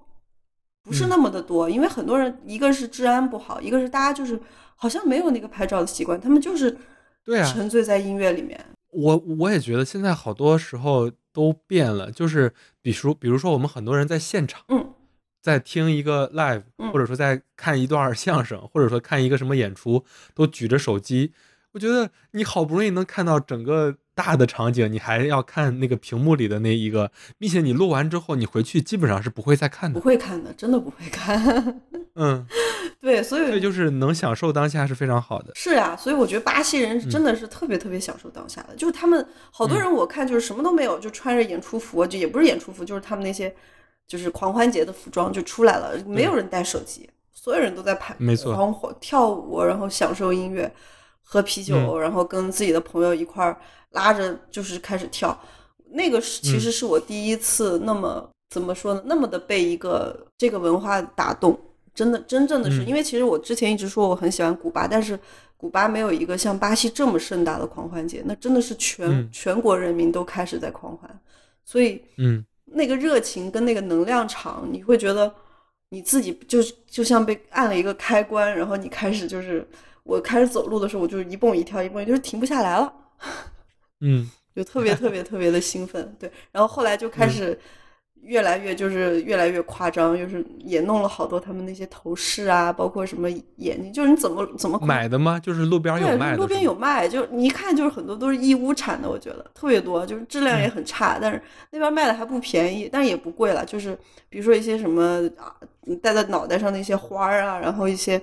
[0.82, 4.40] 不是那么的多，因为很多人一个是治安不好，一个是大家就是
[4.74, 6.76] 好像没有那个拍照的习惯，他们就是
[7.24, 8.58] 对啊，沉醉在音乐里面。
[8.90, 14.92] 我我也觉得现在好多时候都变了，就是比如比如说我们很多人在现场，嗯，
[15.40, 21.32] 在听一个 live，或者说在看一段相声，或者说看一个什么演出，都举着手机。
[21.70, 23.96] 我觉得你好不容易能看到整个。
[24.14, 31.80] 大的场景，你还要看那个屏幕里的那一个，并且你录完之后，你回去基本上是不会再看的，不会看的，真的不会看。
[32.14, 32.46] 嗯，
[33.00, 35.52] 对，所以所以就是能享受当下是非常好的。
[35.54, 43.54] 是呀，所以我觉得巴西人真的是特别特别享受当下的，就是他们好多人我看就是什么都没有，就穿着演出服，就也不是演出服，就是他们那些
[44.06, 50.70] 就是狂欢节的服装就出来了，没有人带手机，所有人都在拍，没错，然后跳舞，然后享受音乐，
[51.22, 53.56] 喝啤酒，然后跟自己的朋友一块儿。
[53.94, 55.38] 拉着就是开始跳，
[55.90, 59.02] 那个是其实是我第一次那么怎么说呢？
[59.04, 61.60] 那么的被一个这个文化打动，
[61.94, 65.20] 真的真正的是，因为其实我之前一直说我很喜欢古巴，但是
[65.58, 71.20] 古巴没有一个像巴西这么盛大的狂欢节，那真的是全全国人民都开始在狂欢，
[71.62, 75.30] 所以嗯，那个热情跟那个能量场，你会觉得
[75.90, 79.68] 你自己就就像被按了一个开关，然后你开始就是
[80.04, 82.92] 我开始走路的时候，我就是一蹦一跳一蹦，就是停不下来了。
[84.00, 87.56] 嗯，就特别特别特别的兴奋，对，然后后来就开始
[88.22, 95.38] 越来越就是越来越夸张，就是也弄了好多他们那些头饰啊，包括什么眼睛，就是你怎么怎么买的吗？
[95.38, 103.96] 就是路边有卖，路边有卖，就你一看就是很多都是义乌产的，我觉得特别多，就是质量也很差，但是那边卖的还不便宜，但是也不贵了，就是
[104.28, 105.54] 比如说一些什么啊
[106.02, 108.20] 戴在脑袋上的一些花儿啊，然后一些。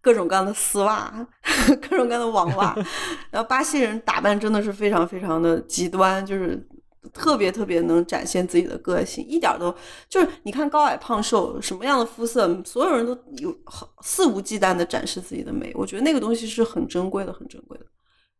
[0.00, 1.12] 各种各样的丝袜，
[1.88, 2.74] 各种各样的网袜，
[3.30, 6.66] 然后巴西人打扮真的是非常非常的极端，就是
[7.12, 9.74] 特别特别能展现自己的个性，一点都
[10.08, 13.54] 就是你看高矮胖瘦什么样的肤色，所有人都有
[14.00, 17.84] 肆无忌惮的展示自己的美，我觉得那个东西是很珍贵的，很珍贵的，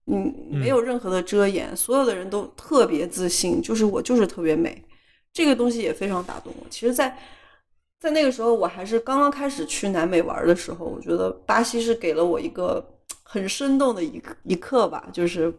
[0.06, 4.82] 嗯，没有任何的遮掩，所有的人都特别自信，就是我就是特别美，
[5.32, 6.66] 这个东西也非常打动我。
[6.70, 7.16] 其实，在
[8.04, 12.86] 在那个时候，我还是刚刚开始去南美玩的时候，我觉得巴西是给了我一个
[13.22, 15.50] 很生动的一一刻吧，就是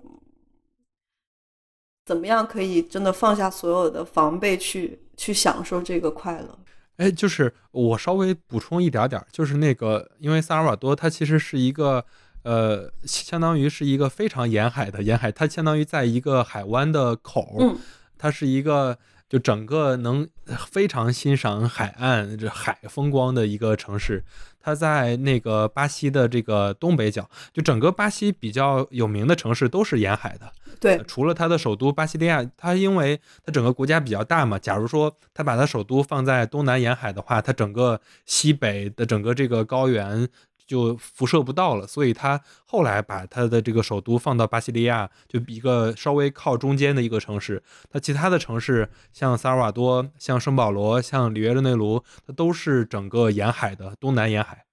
[2.06, 6.60] 怎么样可以真的放下所有的防备，去去享受这个快乐。
[6.98, 12.06] 哎，就是我稍微补充一点点，就是那个，因为萨尔瓦多它其实是一个
[12.44, 17.76] 呃，相当于是一个非常沿海的沿海，它相当于在一个海湾的口，嗯，
[18.20, 18.96] 它是一个。
[19.28, 20.28] 就整个能
[20.68, 24.24] 非常欣赏海岸这海风光的一个城市，
[24.60, 27.30] 它在那个巴西的这个东北角。
[27.52, 34.60] 就整个巴西比较有名的城市都是沿海的，对，除了它的首都巴西利亚，它因为它整个国家比较大嘛。
[34.60, 40.28] 假如说它把它首都放在东南沿海的话，它整个西北的整个这个高原。
[40.66, 47.62] 就辐射不到了，所以他后来把他的这个首都放到巴西利亚，就一个稍微靠中间的一个城市。
[47.90, 54.66] 他其他的城市，像萨尔瓦多、像圣保罗、像里约热内卢，它都是整个沿海的东南沿海，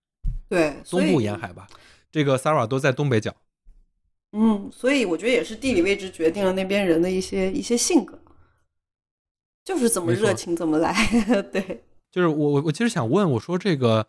[0.48, 1.66] 对，东部沿海吧。
[2.10, 3.34] 这个萨尔瓦多在东北角。
[4.32, 8.18] 嗯，所以我觉得也是地理位置决定了那边人的一些一些性格，
[9.62, 10.94] 就是怎么热情怎么来。
[11.52, 14.06] 对，就是我我我其实想问，我说这个。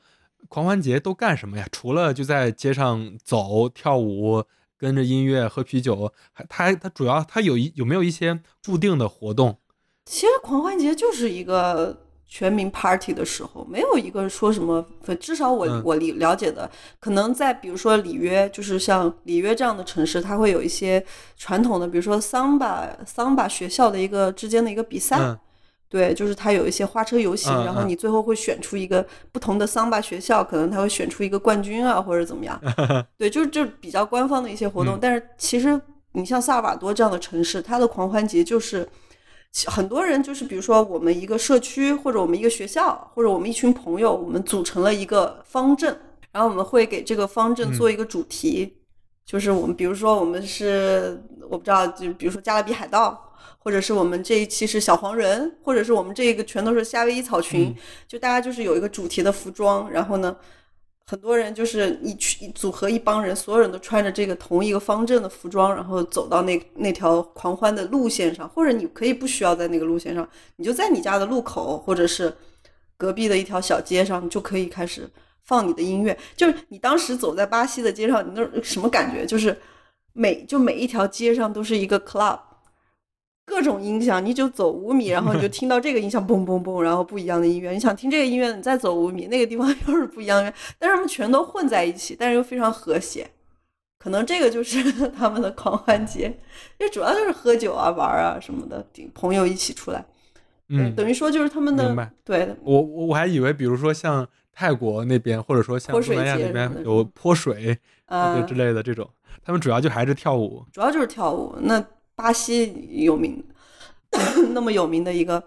[0.49, 1.67] 狂欢节都干什么呀？
[1.71, 4.43] 除了就在街上走、跳舞、
[4.77, 9.57] 跟着音乐、喝啤酒，还它它主要它有一有没有一些固定的活动？
[10.05, 14.85] 其实狂欢节就是一个全民 party 的时候，没有一个说什么。
[15.19, 21.03] 至少我我理了解的，可能在比如说里约，就是像里约这样的城市，它会有一些
[21.37, 25.37] 传统的，比如说桑巴桑巴学校的一个之间的一个比赛。
[25.93, 32.59] 对，就是他有一些花车游行，然后你最后会选出一个不同的桑巴学校，可能他会选出一个冠军啊，或者怎么样。
[33.15, 34.97] 对，就是就比较官方的一些活动。
[34.99, 35.79] 但是其实
[36.13, 38.89] 你像萨尔瓦多这样的城市，它的狂欢节就是
[39.67, 45.95] 很多人就是比如说我们一个社区或者我们一个学校或者我们一群朋友，我们组成了一个方阵，
[46.31, 48.77] 然后我们会给这个方阵做一个主题。
[49.25, 57.75] 就是我们比如说我们是我不知道，就比如说加勒比海盗，或者是我们这一期是小黄人，或者是我们这个全都是夏威夷草裙，
[58.07, 60.35] 就大家就是有一个主题的服装，然后呢。
[61.05, 72.33] 很多人就是一群组合一帮人，所有人都穿着这个同一个方阵的服装，然后走到那那条狂欢的路线上，或者你可以不需要在那个路线上，你就在你家的路口，或者是
[72.95, 75.07] 隔壁的一条小街上，就可以开始
[75.43, 76.17] 放你的音乐。
[76.35, 79.25] 就是你当时走在巴西的街上，你那什么感觉？
[79.25, 79.57] 就是
[80.13, 82.39] 每就每一条街上都是一个 club。
[83.45, 87.71] 各种音响，你就走五米，然后你就 听到这个音响嘣嘣嘣，然后不一样的音乐。
[87.71, 90.53] 你想听这个音乐，你再走五米，那个地方 又是不一样的。
[90.79, 93.29] 但是他们全都混在一起，但是又非常和谐。
[93.99, 96.27] 可能这个就是 他们的狂欢节，
[96.77, 100.05] 因为主要就是喝酒啊、玩啊什么的，朋友一起出来。
[100.69, 102.13] 嗯，等于说就是他们的。
[102.23, 109.09] 对，我我我还以为，比如说像泰国那边，或者说像东南亚那边有泼水啊之类的这种，
[109.43, 110.63] 他们主要就还是跳舞。
[110.71, 111.55] 主要就是跳舞。
[111.61, 111.83] 那。
[112.15, 113.43] 巴西有名，
[114.53, 115.43] 那么有名的一个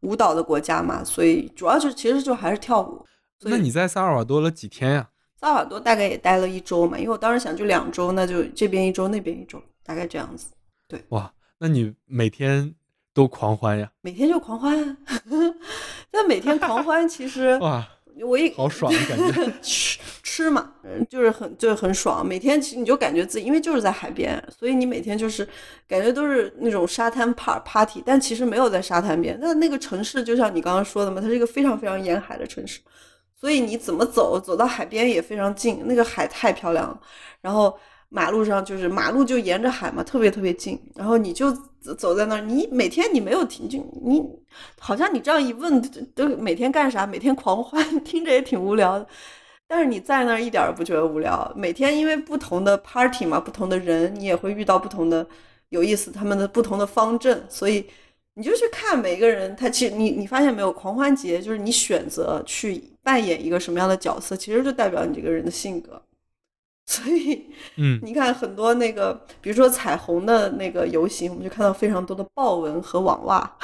[0.00, 3.02] 舞蹈的国家嘛，所以主要就其实就还是跳舞。
[3.40, 5.08] 那你在萨尔瓦多了几天呀？
[5.40, 10.50] 萨尔瓦多大概也待了一周嘛，因为我当时想就两周，那就这边一周，那边一周，大概这样子。
[10.86, 12.74] 对，哇，那你每天
[13.14, 13.90] 都狂欢呀？
[14.02, 14.98] 每天就狂欢，
[16.12, 17.88] 那每天狂欢其实 哇。
[18.22, 22.26] 我一好爽，感觉 吃吃嘛，嗯，就是很就是很爽。
[22.26, 25.46] 每天其实你就感觉自己，因为就是在海边，所以你每天就是
[25.88, 29.38] 感觉都是那种沙滩 part party，但其实没有在沙滩边。
[29.40, 32.80] 那那个城市就像你刚刚说的嘛，它是一个非常非常沿海的城市，
[33.38, 37.00] 所以你怎么走走到海边也非常近，那个海太漂亮了。
[37.40, 37.78] 然后。
[38.10, 40.78] 马路上就是马路就沿着海嘛，特别特别近。
[40.94, 41.50] 然后你就
[41.96, 44.22] 走在那儿，你每天你没有停，就你
[44.78, 45.80] 好像你这样一问，
[46.14, 47.06] 都每天干啥？
[47.06, 49.06] 每天狂欢， 听着也挺无聊的。
[49.66, 51.50] 但是你在那儿一点儿不觉得无聊。
[51.56, 55.24] 每天因为不同的 party 嘛，不同的人，你也会遇到不同的
[55.68, 57.86] 有意思，他们的不同的方阵，所以
[58.34, 59.54] 你就去看每一个人。
[59.54, 66.02] 他其实你你发现没有，狂欢节就是你选择去扮演一个什么样的角色，其实就代表你这个人的性格。
[66.92, 73.56] 所以，嗯，你看很多那个，比如说彩虹的那个游行，我们就看到非常多的豹纹和网袜，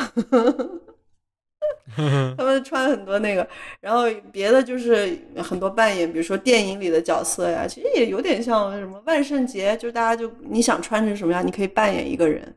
[2.38, 3.44] 他们穿很多那个，
[3.80, 12.54] 然后别的就是很多扮演，比如说电影里的角色呀，其实也有点像什么万圣节，就大家就你想穿成什么样，你可以扮演一个人，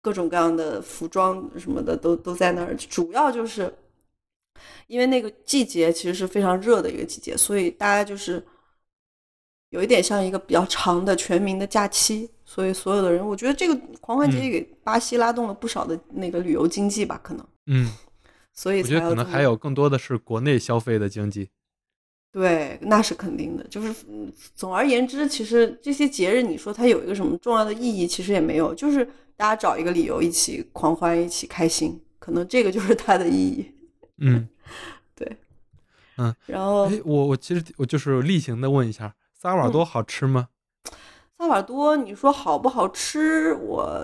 [0.00, 3.74] 各种各样的服装什么的都都在那儿，主要就是
[4.86, 8.40] 因为那个季节其实是非常热的一个季节，所以大家就是。
[9.72, 17.46] 有一点像一个比较长的全民的假期，所以所有的人，我觉得这个狂欢节也给巴西拉动了不少的那个旅游经济吧，可能。
[17.68, 17.90] 嗯，
[18.52, 21.48] 所以我觉得可能还有更多的是国内消费的经济。
[22.30, 23.64] 对，那是肯定的。
[23.68, 23.94] 就是
[24.54, 29.02] 总而言之，其实这些节日，你说它有一个什么重要的意义，其实也没有，就是
[29.38, 33.72] 大家找一个理由一起狂欢，一起开心，可能这个就是它的意义。
[34.18, 34.46] 嗯，
[35.16, 35.34] 对，
[36.18, 39.14] 嗯，然后，哎，我我其实我就是例行的问一下。
[39.42, 40.50] 萨尔瓦多好吃吗？
[41.36, 43.52] 萨尔瓦多，你说好不好吃？
[43.54, 44.00] 我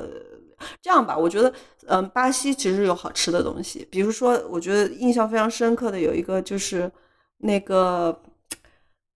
[0.82, 1.54] 这样吧，我觉得，
[1.86, 3.86] 嗯，巴西其实有好吃的东西。
[3.88, 6.90] 比如说，我觉得印象非常深刻的有一个就是
[7.36, 8.20] 那个，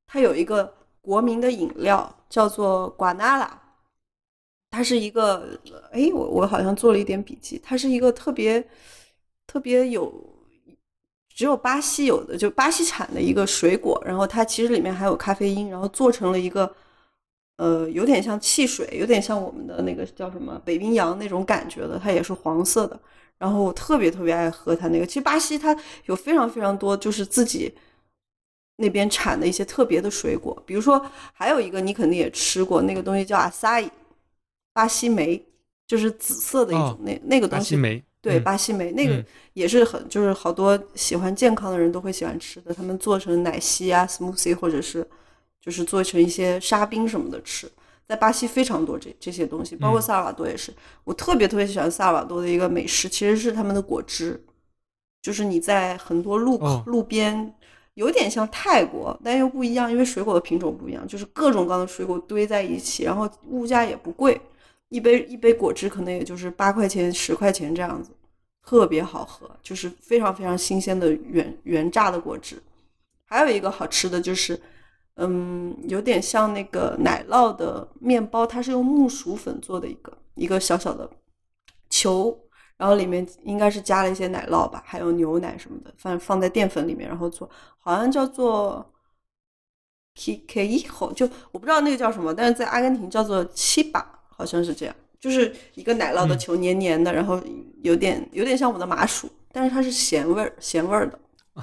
[0.07, 3.61] 它有一个国民的饮料叫做瓜纳拉，
[4.71, 5.59] 它是一个，
[5.91, 8.65] 哎，我我好像做了一点笔记，它是一个特别
[9.49, 10.32] 特别有。
[11.35, 16.73] 只有巴西有的，就巴西产的一个水果，然后它其实里面还有咖啡因，然后做成了一个，
[17.57, 23.01] 呃，有点像汽水，有点像我们的那个叫什么北冰洋那种感觉的，它也是黄色的。
[23.38, 25.07] 然后我特别特别爱喝它那个。
[25.07, 27.75] 其实巴西它有非常非常多，就是自己
[28.77, 33.90] 那边产的一些特别的水果，比如说还有一个你肯定也吃过，那个东西叫阿萨伊，
[34.73, 35.45] 巴西莓，
[35.87, 37.62] 就是紫色的一种那那个东西。
[37.62, 38.05] 巴西莓。
[38.23, 42.73] 对，巴西莓那个也是很，就是好多喜欢健康的人都会喜欢吃的。
[42.73, 45.05] 他们做成奶昔啊、smoothie，或者是
[45.61, 47.68] 就是做成一些沙冰什么的吃。
[48.07, 50.73] 在巴西非常多这这些东西，包括萨尔瓦多也是。
[51.03, 54.41] 我特别特别喜欢萨尔瓦多的一个美食，其实是他们的果汁，
[55.20, 57.53] 就是你在很多路口路边，
[57.95, 64.41] 有点像泰国，但又不一样，因为水果的品种不一样，就是各种各样的水果堆在一起，然后物价也不贵。
[64.93, 68.11] 一杯一杯果汁可能也就是八块钱十块钱这样子，
[68.62, 72.62] 特别好喝，就是非常非常新鲜的原原榨的果汁。
[73.24, 74.61] 还有一个好吃的就是，
[75.16, 81.09] 嗯，有点像那个奶酪的面包，它是用木薯粉做的一个一个小小的
[81.88, 82.38] 球，
[82.76, 88.93] 然后里面应该是加了一些奶酪吧，还有牛奶什么的，放放在淀粉里面然后做，好像叫做
[90.14, 97.43] K K 一吼，就我不知道那个叫什么，但是在阿根廷叫做七把，好像是这样，就是一个奶酪的球，黏黏的，然后
[97.83, 101.18] 有点有点像我们的麻薯，但是它是咸味儿咸味儿的，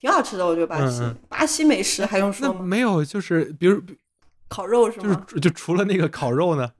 [0.00, 2.62] 挺好吃的，我觉得巴西巴西美食还用说吗？
[2.64, 3.82] 没有，就是比如
[4.48, 5.24] 烤肉是吗？
[5.26, 6.70] 就是就除了那个烤肉呢，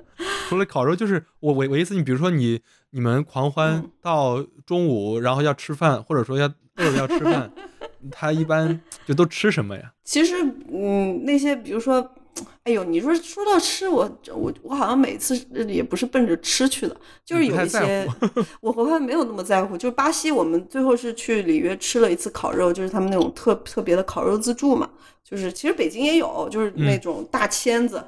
[0.49, 6.47] 除了烤肉，就是我我我意思，你比如说你你们狂欢到中午，然后要吃饭，或者说要
[6.77, 7.51] 饿了要吃饭。
[8.11, 9.93] 他一般就都吃什么呀？
[10.05, 10.35] 其实，
[10.73, 12.01] 嗯，那些比如说，
[12.63, 18.07] 哎呦，你说说到吃，我我我好像每次也不是奔着吃去的，就是有一些
[18.61, 19.77] 我好像没有那么在乎。
[19.77, 24.89] 就是巴西，我们最后是去里约吃了一次烤肉，就是他们那种特特别的烤肉自助嘛。
[25.25, 28.03] 就是其实北京也有，就是那种大签子，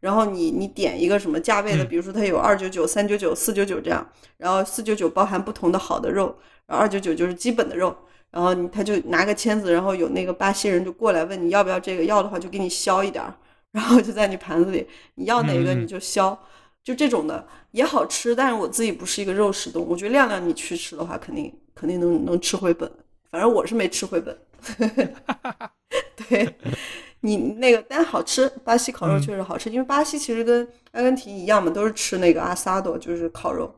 [0.00, 4.06] 然后你你点一个什么价位的，比如说它有二九九、三九九、四九九这样，
[4.36, 7.96] 然后四九九包含不同的好的肉，然后二九九就是基本的肉。
[8.30, 13.34] 然后他就拿个签子，然后有那个巴西人就过来问你要不要这个，要的话就给你削一点儿，
[13.72, 16.38] 然后就在你盘子里，你要哪个你就削，
[16.84, 18.36] 就这种的也好吃。
[18.36, 22.90] 但是我自己不是一个肉食动物，我觉得亮亮你去吃的话，肯定肯定能能吃回本。
[23.30, 24.38] 反正我是没吃回本。
[26.28, 26.54] 对
[27.20, 33.74] 你那个，但好吃，巴西烤肉确实好吃，因为巴西其实跟阿根廷一样嘛，都是吃那个阿萨多，就是烤肉，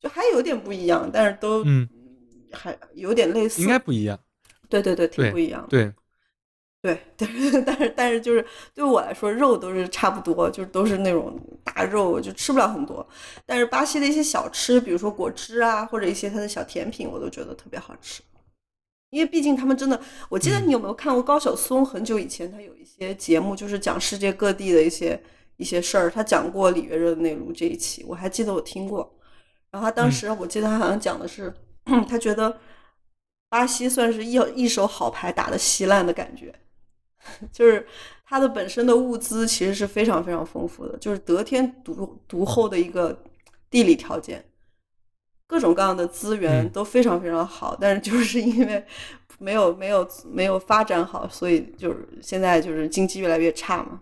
[0.00, 1.88] 就还有点不一样，但是都嗯。
[2.56, 4.16] 还有点类似，应该不一样。
[4.68, 5.66] 对对对，挺不一样。
[5.68, 5.94] 对，对
[6.84, 13.06] 对，但是但是就是对我来说，肉都是差不多，就是都是那种大肉，就吃不了很多。
[13.46, 18.22] 但是巴西的一些小吃，比如说果汁啊，或者一些它的小甜品，我都觉得特别好吃。
[19.08, 21.82] 因为毕竟他们真的，我记得你有没有看过高晓松？
[21.86, 25.18] 很久以前他有一些节目，就是讲世界各地的一些
[25.56, 26.10] 一些事儿。
[26.10, 29.18] 他讲过里约热内卢这一期，我还记得我听过。
[29.70, 31.50] 然后他当时我记得他好像讲的是。
[32.08, 32.58] 他觉得
[33.50, 36.50] 巴西算是一一手好牌打的稀烂的感觉，
[37.52, 37.86] 就是
[38.24, 43.22] 它的本身的物资其实是非常非常丰富的，就是得天独独厚的一个
[43.70, 44.44] 地理条件，
[45.46, 48.84] 各种各样的资源都非常非常好，但是就是因为
[49.38, 54.00] 没有没有没有发展好，所以就是现在就是经济越来越差嘛。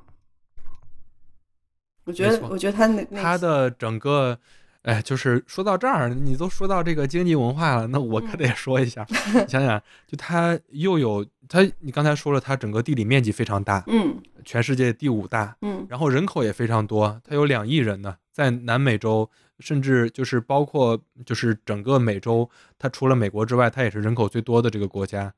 [2.04, 4.38] 我觉得，我觉得他那他的整个。
[4.82, 9.06] 哎，就是说到这儿，你都说到这个经济文化了，那我可得说一下。
[9.48, 19.30] 想想，就它又有它，你刚才说了，它整个地理面积非常大，嗯，全世界第五大，嗯，然后人口也非常多，它有两亿人呢，在南美洲，
[19.60, 25.32] 甚至就是包括就是整个美洲，它除了美国之外，它也是人口最多的这个国家。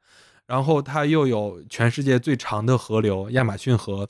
[0.47, 4.09] 然后它又有全世界最长的河流亚马逊河。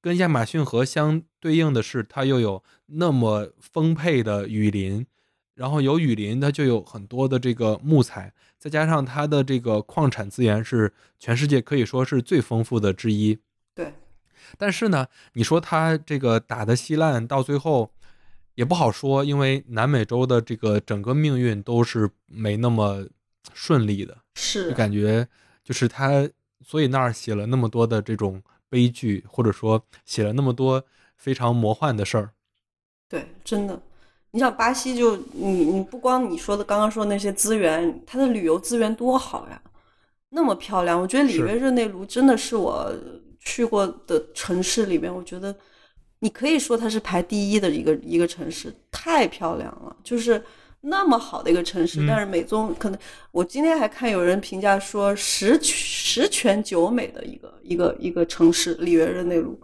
[0.00, 5.06] 跟亚马逊河相对应的是，它又有那么丰沛的雨林，
[5.54, 13.38] 然后有雨林，它就有很多的这个木材，再加上它的这个矿产资源是全世界可以说是最丰富的之一。
[13.74, 13.94] 对，
[14.58, 17.90] 但是呢，你说它这个打的稀烂，到最后
[18.54, 23.06] 也不好说，因为南美洲的这个整个命运都是没那么
[23.52, 25.28] 顺利的，是感觉
[25.62, 26.28] 就是它，
[26.62, 28.42] 所以那儿写了那么多的这种。
[28.70, 30.84] 悲剧，或者说写了那么多
[31.16, 32.32] 非常魔幻的事儿，
[33.14, 33.80] 对，真的，
[34.32, 39.62] 你想巴西就你你不光你说的刚刚说的那些资源，它的旅游资源多好呀，
[40.30, 41.00] 那么漂亮。
[41.00, 42.92] 我觉得里约热内卢真的是我
[43.38, 45.54] 去过的城市里面，我觉得
[46.18, 50.42] 你可以说它是排第一的一个一个城市，太漂亮了，就是。
[50.86, 52.98] 那么好的一个城市，但是美中可能，
[53.30, 59.58] 我今天还看有人评价说十十全九美的一个一个一个城市里约热内卢，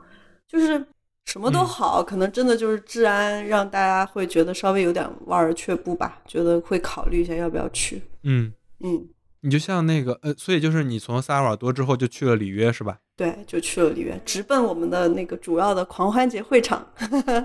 [0.48, 0.82] 就是
[1.30, 8.02] 什么都好，可能真的就是治安让大家会觉得稍微有点望而却步吧，觉得会考虑一下要不要去。
[8.24, 9.08] 嗯嗯，
[9.42, 12.98] 你就像那个呃，所以就是你从萨尔瓦多之后就去了里约是吧？
[13.16, 16.84] 对，就去了里约，直奔我们的那个主要的狂欢节会场。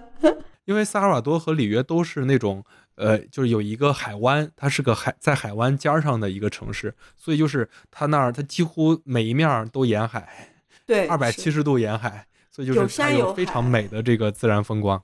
[0.66, 2.64] 因为萨尔瓦多和里约都是那种。
[2.98, 10.54] 呃，就是有一个海湾，它是个海在海湾尖上的一个城市，所以就是它那儿，它几乎每一面都沿海，
[10.88, 12.26] 对，二百七十度沿海，
[12.56, 15.02] 所以就是它有非常美的这个自然风光。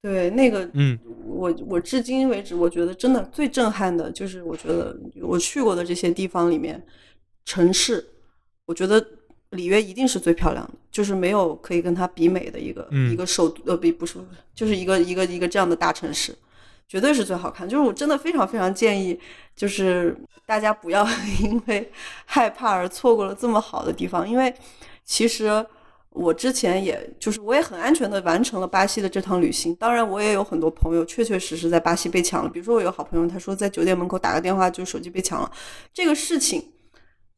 [0.00, 6.82] 对，那个，嗯，我我至今为止，我觉得真的最震撼的就是，我觉得我去过的这些地方里面，
[7.44, 8.06] 城市，
[8.64, 9.06] 我觉得
[9.50, 14.18] 里约一定是最漂亮的，就是没有可以跟它比美的一个一个首都，呃，比不是，
[14.54, 16.34] 就是一个一个一个这样的大城市。
[16.86, 19.18] 绝对是最好看，就是我真的非常非常建议，
[19.54, 21.06] 就是大家不要
[21.42, 21.90] 因为
[22.24, 24.28] 害怕而错过了这么好的地方。
[24.28, 24.54] 因为
[25.02, 25.64] 其实
[26.14, 29.74] 我之前也就是我也很安全的完成了巴西的这趟旅行。
[29.74, 32.48] 当然，我也有很多朋友确确实实在巴西被抢了。
[32.48, 35.52] 比如说，我有好朋友他说在酒店门口打个电话就手机被抢了，
[35.92, 36.62] 这个事情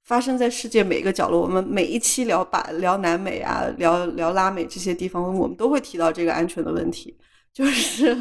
[0.04, 1.40] 发生在世界每一个角落。
[1.40, 7.16] 我们每一期聊把聊南美啊，聊聊拉美这些地方，我们都会提到这个安全的问题。
[7.54, 8.14] 就是，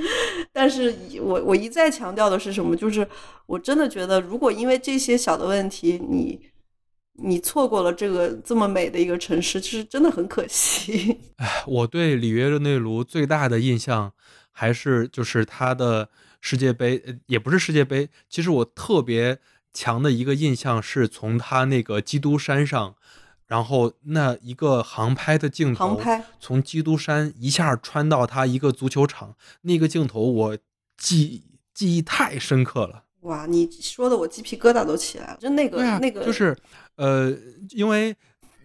[0.54, 2.74] 但是我我一再强调的是什么？
[2.74, 3.06] 就是
[3.44, 6.40] 我真的觉得，如果因为这些小的问题，你
[7.18, 11.20] 你错过了这个这么美的一个城市，其实真的很可惜。
[11.36, 14.12] 哎，我对里约热内卢最大的印象
[14.50, 16.08] 还是就是它的
[16.40, 18.08] 世界杯，呃也不是世界杯。
[18.28, 19.38] 其实我特别
[19.72, 22.94] 强的一个印象是从它那个基督山上。
[23.48, 30.58] 然后那一个航拍的镜头，航拍从基督山一下穿到它一个足球场，那个镜头我
[30.98, 33.04] 记记忆太深刻了。
[33.20, 35.38] 哇，你说的我鸡皮疙瘩都起来了。
[35.40, 36.54] 就那个那个，就是
[36.98, 37.32] 呃，
[37.70, 38.14] 因为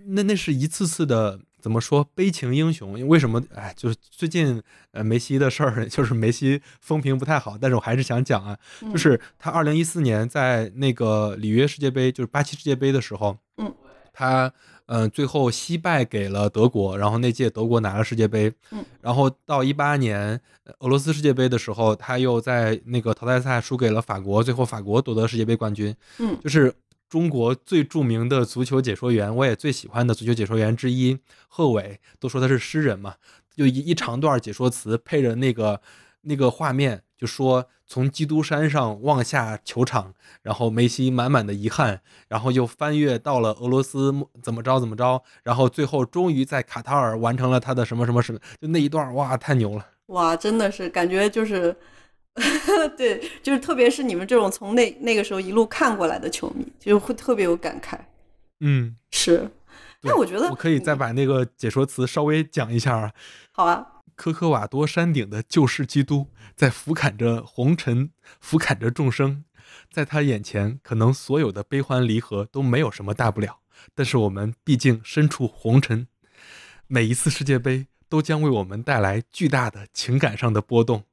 [0.05, 3.07] 那那是一次次的怎么说悲情英雄？
[3.07, 3.41] 为什么？
[3.55, 4.61] 哎，就是最近
[4.91, 7.57] 呃梅西的事儿， 就是梅西风评不太好。
[7.57, 8.57] 但是我还是想讲啊，
[8.91, 13.73] 就是他二零一四年在那个里约世界杯，就是巴西世界杯的时候，嗯，
[14.11, 14.51] 他。
[14.88, 18.51] 嗯，最后惜败给了德国，然后那届德国拿了世界杯。
[18.71, 20.39] 嗯，然后到一八年
[20.79, 25.95] 俄罗斯世界杯的时候，他又在那个淘汰赛输给了法国，最后法国夺得世界杯冠军。
[26.19, 26.71] 嗯，就是
[27.14, 33.14] 中国最著名的足球解说员，我也最喜欢的足球解说员之一贺炜，都说他是诗人嘛，
[33.55, 35.80] 就一一长段解说词配着那个
[36.22, 37.03] 那个画面。
[37.16, 44.11] 就说从基督山上望下球场，然后梅西满满的遗憾，然后又翻越到了俄罗斯，
[44.41, 49.86] 怎么着怎么着，然后最后终于在卡塔尔完成了他的什么什么什么，就那一段哇，太牛了！
[50.07, 51.76] 哇，真的是感觉就是，
[52.97, 57.97] 对，就是特别是你们这种从那那个时候一路看过来的球迷，就会特别有感慨。
[58.59, 59.49] 嗯，是。
[60.01, 63.13] 那我觉得我可以再把那个解说词稍微讲一下啊。
[63.51, 63.88] 好啊。
[64.15, 69.43] 科科瓦多山顶的救世基督，在俯瞰着红尘，俯瞰着众生，
[69.91, 73.61] 在他眼前，可能所有的悲欢离合都没有什么大不了。
[73.95, 76.07] 但是我们毕竟身处红尘，
[76.88, 81.03] 每一次世界杯都将为我们带来巨大的情感上的波动。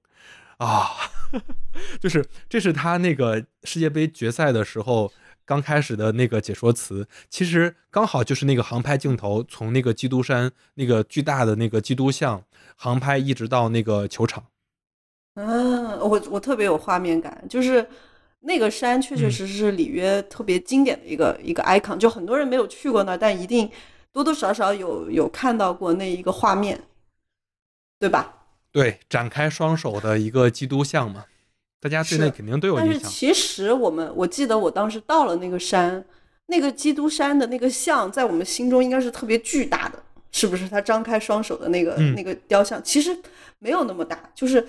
[0.60, 0.88] 啊，
[2.00, 5.12] 就是这是他那个世界杯决赛的时候。
[5.46, 12.44] 刚开始的那个解说词，其实刚好就是那个航拍镜头，从那个基督山那个巨大的那个基督像
[12.76, 14.44] 航拍，一直到那个球场。
[15.34, 17.84] 嗯，我我特别有画面感，就是
[18.40, 23.68] 那个山确确实实是里约特别经典的一个一个 icon，就很多人没有去过那，但一定
[24.12, 26.80] 多多少少有有看到过那一个画面，
[27.98, 28.39] 对吧？
[28.72, 31.24] 对，展开双手的一个基督像嘛。
[31.82, 32.92] 大家对那肯定都有印象。
[32.92, 36.04] 但是其实我们，我记得我当时到了那个山，
[36.48, 40.68] 那个基督山的那个像，在我们心中应该是特别巨大的，是不是？
[40.68, 43.18] 他张开双手的那个那个雕像，其实
[43.60, 44.30] 没有那么大。
[44.34, 44.68] 就是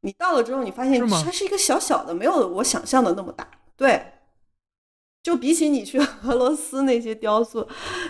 [0.00, 3.48] 你到了之后，你发现它是一个小小的，没有我想象的那么大。
[3.76, 4.04] 对，
[5.22, 7.64] 就比起你去 俄罗斯那些雕塑，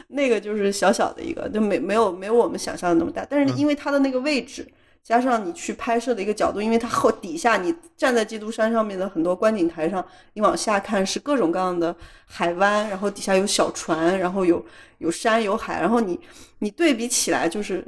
[0.09, 3.22] 那个就是小小的一个，就没没有没有我们想象的那么大。
[3.28, 4.66] 但是因为它的那个位置。
[5.03, 11.95] 加上你去拍摄的一个角度，因为它后底下你站在基督山上面的很多观景台上，你往下看是各种各样的
[12.27, 14.65] 海湾，然后底下有小船，然后有
[14.99, 16.19] 有山有海，然后你
[16.61, 17.85] 你对比起来就是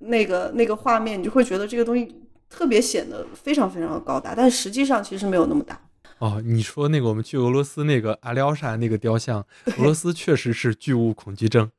[0.00, 2.14] 那个那个画面，你就会觉得这个东西
[2.50, 5.80] 特别显得非常非常的高大，但实际上其实没有那么大。
[6.18, 9.38] 哦，你说那个我们去俄罗斯那个阿廖沙那个雕像，
[9.78, 11.70] 俄罗斯确实是巨物恐惧症。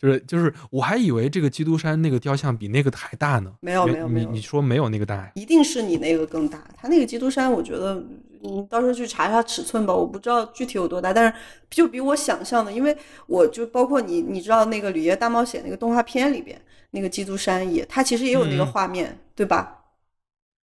[0.00, 3.52] 就是就是，我还以为这个基督山那个雕像比那个还大呢。
[3.60, 5.30] 没有没有没有，你说没有那个大？
[5.34, 6.62] 一定是你那个更大。
[6.76, 8.02] 它那个基督山，我觉得
[8.40, 11.34] 你到时候去查一下尺寸吧，我不知道具体有多大，但是
[11.70, 12.96] 就比我想象的，因为
[13.26, 16.60] 我就包括你，你知道那个《旅夜大冒险》那个动画片里边
[16.90, 19.80] 那个基督山也，它其实也有那个画面，对吧？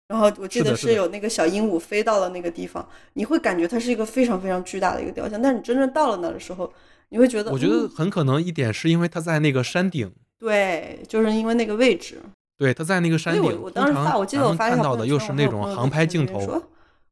[0.07, 6.71] 然后我记得是有那个小鹦鹉飞到了那个地方，你会感觉它是一个非常非常巨大的一个雕像，但是你真正到了那的时候。
[7.09, 12.21] 你会觉得，我觉得很可能一点是因为他在那个山顶，对，就是因为那个位置，
[12.57, 13.61] 对，他在那个山顶。
[13.61, 16.61] 我当时发，我记得我发看到的又是那种航拍镜头，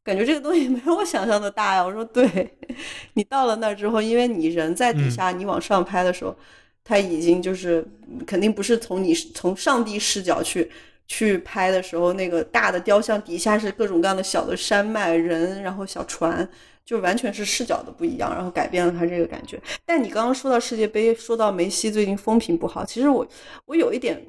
[0.04, 1.84] 感觉这个东西 没有我想象的大呀。
[1.84, 2.58] 我说，对
[3.14, 6.36] 你到了那儿之后，因为你人在底下，你往上拍的时候，
[6.84, 7.88] 他已经就是
[8.28, 10.70] 肯定不是从你从上帝视角去
[11.08, 16.48] 去拍的时候，那个大的雕像底下是各种各样的小的山脉、人，然后小船。
[16.86, 19.60] 就完全是视角的不一样，然后改变了他这个感觉。
[19.84, 23.28] 但你刚刚说到世界杯，说到梅西最近风评不好，其实我
[23.66, 24.24] 我有一点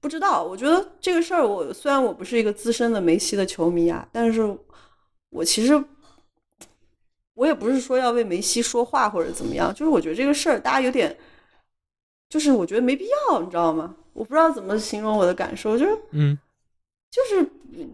[0.00, 0.40] 不知道。
[0.40, 4.56] 我觉得这个事儿，我虽然我不是一个资深的梅西的球迷啊，但是
[5.30, 5.84] 我其实
[7.34, 11.18] 我也不是说要为梅西说话或者怎么样，就是我觉得这个事儿大家有点，
[12.28, 13.96] 就是我觉得没必要，你知道吗？
[14.12, 16.38] 我不知道怎么形容我的感受，就是嗯，
[17.10, 17.50] 就是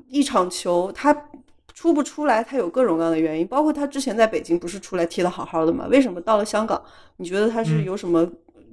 [0.09, 1.31] 一场球，他。
[1.75, 5.87] 出不出来，他有各种各样的原因，包括他之前在北京不是出来踢的好好的吗？
[5.91, 6.83] 为什么到了香港，
[7.17, 8.27] 你觉得他是有什么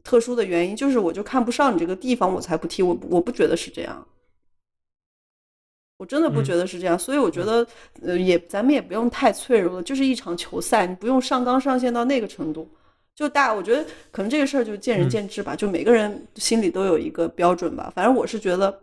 [0.04, 0.76] 特殊的原因？
[0.76, 2.84] 就是我就看不上你这个地方，我才不踢。
[2.84, 4.08] 我我不觉得是这样，
[5.97, 6.97] 我真的不觉得是这样。
[6.97, 7.66] 所以我觉得，
[8.04, 12.70] 呃，也咱们也不用太脆弱了，就是一场球赛，你不用上纲上线到那个程度。
[13.16, 17.91] 就大，我觉得可能这个事儿就见仁见智吧，就每个人心里都有一个标准吧。
[17.95, 18.80] 反正我是觉得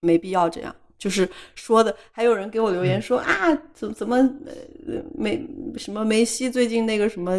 [0.00, 0.74] 没必要这样。
[0.98, 5.46] 就是说的，还有人给我留言说啊，怎怎么呃梅
[5.76, 7.32] 什么梅西最近那个什么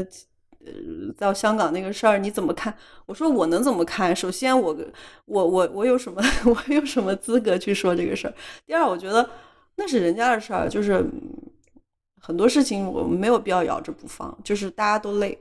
[0.65, 0.71] 呃
[1.17, 2.73] 到香港那个事儿你怎么看？
[3.05, 4.15] 我说我能怎么看？
[4.15, 4.77] 首先我
[5.25, 8.33] 我我我有什么 我有什么资格去说这个事儿？
[8.65, 9.29] 第二，我觉得
[9.75, 11.05] 那是人家的事儿，就是
[12.21, 15.37] 很多事情我们没有必要咬着不放，就是大家都累。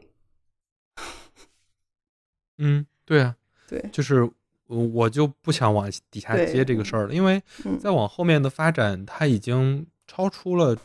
[2.58, 3.36] 嗯，对啊，
[3.68, 4.28] 对，就是。
[4.68, 7.42] 我就不想往底下接这个事儿了，因为
[7.80, 10.76] 再往后面的发展，它已经超出了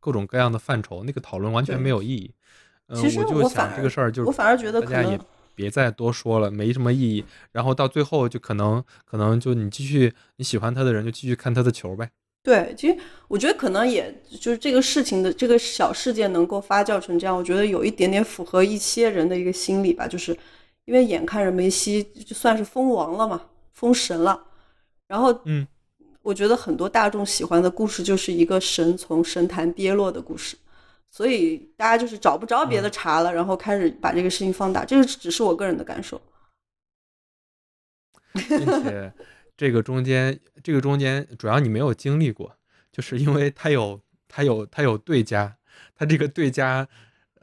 [0.00, 2.30] 各种各样的范畴，那个讨论完全没有意义。
[2.94, 5.20] 其实我就想这个事儿，就我反而觉得大家也
[5.54, 7.22] 别再多说了，没什么意义。
[7.52, 12.08] 然后到最后就可能可能就你继续你喜欢他的人就继续看他的球呗。
[12.42, 12.96] 对，其实
[13.28, 20.34] 我觉得可能也就是这个事情的这个小事件能够发酵成这样，我觉得有一点点符合一些人的一个心理吧，就是。
[20.84, 23.40] 因为眼看着梅西就算是封王了嘛，
[23.72, 24.48] 封神了，
[25.06, 25.64] 然后，嗯，
[26.22, 30.56] 我觉得很多大众喜欢的故事就是一个神从神坛跌落的故事，
[31.08, 36.20] 所以大家就是找不着别的茬了，然后开始把这个事情放大，这个只是我个人的感受。
[38.32, 39.12] 并且
[39.56, 42.56] 这个中间，这个中间主要你没有经历过，
[42.90, 45.56] 就是因为他有他有他有对家，
[45.94, 46.88] 他这个对家。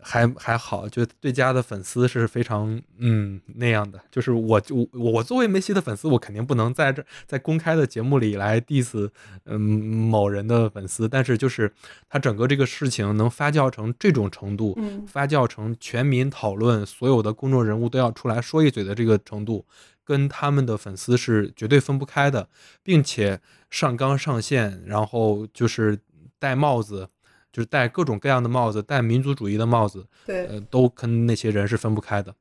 [0.02, 4.00] 还还好，就对家的粉丝是非常嗯那样的。
[4.12, 9.10] 就是我就我作为梅西的粉丝，我肯定不能在这在公开的节目里来 diss
[9.46, 11.08] 嗯某人的粉丝。
[11.08, 11.72] 但是就是
[12.10, 14.78] 他整个这个事情能发酵成这种程度，
[15.08, 19.66] 发酵成全民讨论，所有的公众人物都要出来说一嘴的这个程度，
[20.04, 22.48] 跟他们的粉丝是绝对分不开的，
[22.84, 23.40] 并且
[23.70, 26.00] 上纲上线，然后就是
[26.40, 27.10] 戴帽子。
[27.52, 32.34] 就是戴各种各样的帽子，戴民族主义的帽子，对，呃，都跟那些人是分不开的。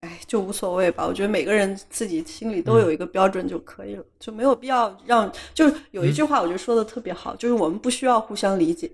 [0.00, 1.04] 哎，就无所谓吧。
[1.06, 5.30] 我觉得每个人自己心里都有一个标准就可以了，就没有必要让。
[5.52, 8.90] 就是有一句话，我觉得说的特别好，就是我们不需要互相理解。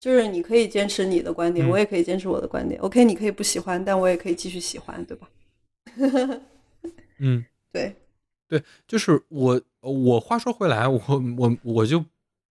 [0.00, 2.78] 就是你可以坚持你的观点，我也可以坚持我的观点。
[2.80, 5.28] OK，你可以不喜欢，但我也可以继续喜欢，对吧？
[7.20, 7.96] 嗯，对，
[8.48, 11.00] 对，就是我，我话说回来，我
[11.38, 12.04] 我我就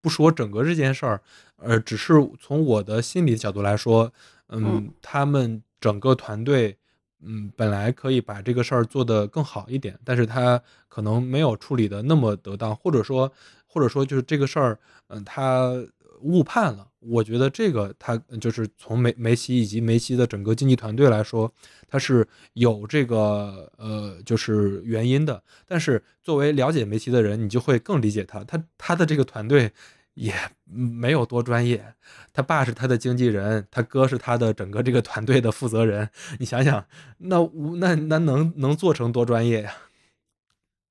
[0.03, 1.21] 不说整个这件事儿。
[1.55, 4.11] 呃，只是从我的心理角度来说，
[4.49, 6.77] 嗯，他们整个团队，
[7.21, 13.31] 嗯，本来可以把这个事儿做得更好一点，但是他可能没有处理的那么得当，或者说，
[13.65, 14.77] 或者说就是这个事儿，
[15.07, 15.71] 嗯，他
[16.19, 16.85] 误判了。
[17.07, 21.51] 我觉得这个他就是从梅梅西以及梅西的整个经纪团队来说，
[21.87, 25.41] 他是有这个呃，就是原因的。
[25.67, 29.71] 但是作为了解梅西的人，你就会更理解他，他他的这个团队。
[30.15, 30.31] 也
[30.65, 31.95] 没有多专业，
[32.31, 36.07] 他爸是他的经纪人，他哥是他的整个这个团队的负责人。
[36.37, 36.85] 你想想，
[37.17, 37.37] 那
[37.79, 39.73] 那那能能做成多专业呀？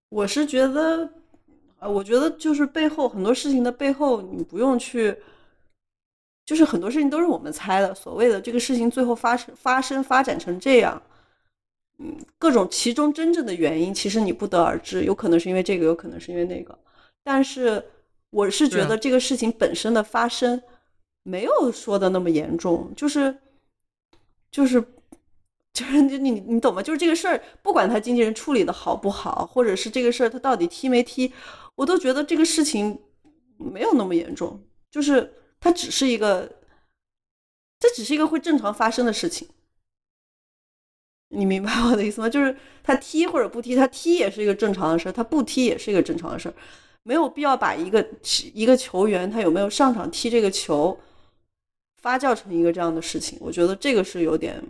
[0.09, 1.09] 我是觉得，
[1.79, 5.17] 呃，我觉得就是背后很多事情的背后，你不用去，
[6.45, 7.95] 就是很多事情都是我们猜的。
[7.95, 11.01] 所谓的这个事情最后发生发生发展成这样，
[11.99, 16.79] 嗯，各种其中真正的原因，其实你不得而知，有可能是因为这个，有可能是因为那个，
[17.23, 17.83] 但是。
[18.35, 20.63] 我是觉得这个事情本身的发生
[21.23, 23.37] 没有说的那么严重，就是
[24.51, 24.83] 就是
[25.75, 26.83] 就是你你你懂吗？
[26.83, 31.31] 就是这个事儿，不管他经纪人处理的好不好，或者是这个事儿他到底踢没踢，
[31.75, 32.99] 我都觉得这个事情
[33.59, 34.59] 没有那么严重，
[34.91, 35.31] 就是
[35.63, 36.51] 它只是一个，
[37.79, 39.49] 这只是一个会正常发生的事情，
[41.29, 42.29] 你明白我的意思吗？
[42.29, 46.55] 就是他踢或者不踢，他踢也是一个正常的事儿，他不踢也是一个正常的事儿。
[47.05, 48.05] 没有必要把一个
[48.53, 50.99] 一个球员他有没有上场踢这个球
[51.99, 54.61] 发酵成一个这样的事情，我觉得这个是有点，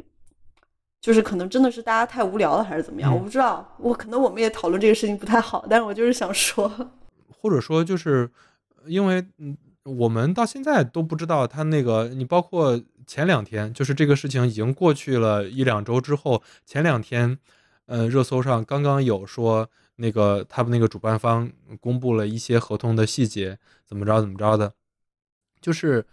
[1.00, 3.74] 就是可能真的是大家太无聊了还是怎么样，我不知道。
[3.78, 6.70] 我可能我们也讨论这个事情不太好，但是我就是想说，
[7.40, 8.30] 或者说就是
[8.86, 17.38] 因为嗯，我们到现在都不知道他那个，你包括前两天，就是这个事情已经过去了一两周之后，前两天，
[17.86, 19.70] 呃，热搜上刚刚有说。
[19.96, 24.72] 那个他们那个主办方公布了一些合同的细节，怎么着怎么着的，
[25.60, 26.04] 就是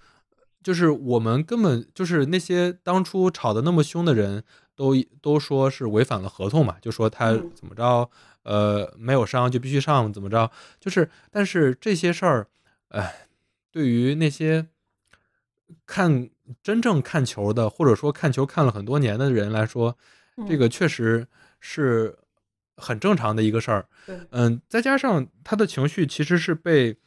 [0.61, 4.43] 就是我们根本就是那些当初吵得那么凶的人
[4.75, 8.07] 都都说是违反了合同嘛，就说他怎么着，
[8.43, 12.47] 呃，没有伤就必须上，怎么着，就是但是这些事儿，
[12.89, 13.28] 哎，
[13.71, 14.67] 对于那些
[15.85, 16.29] 看
[16.63, 19.97] 真正看球的，或者说看球看了很多年的人来说，
[20.47, 21.27] 这个确实
[21.59, 22.17] 是
[22.75, 23.87] 很正常的一个事儿。
[24.31, 26.97] 嗯，再加上他的情绪其实是被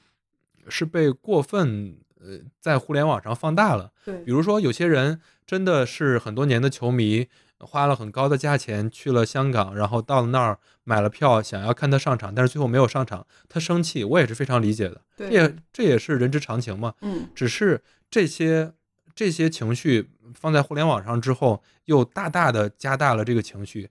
[0.68, 3.92] 是被过分呃在互联网上放大了。
[4.04, 7.28] 对，比如说有些人真的是很多年的球迷。
[7.64, 15.00] 花了很高的价钱去了香港，然后到了那儿买了票，想要看他上场，但是最后没有上场，他生气，我也是非常理解的。
[15.16, 16.94] 对，也这也是人之常情嘛。
[17.00, 18.72] 嗯，只是这些
[19.14, 23.88] 这些情绪放在互联网上之后，又大大的加大了这个情绪。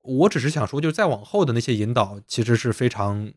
[0.00, 3.32] 我只是想说，就是再往后的那些引导，其实是非常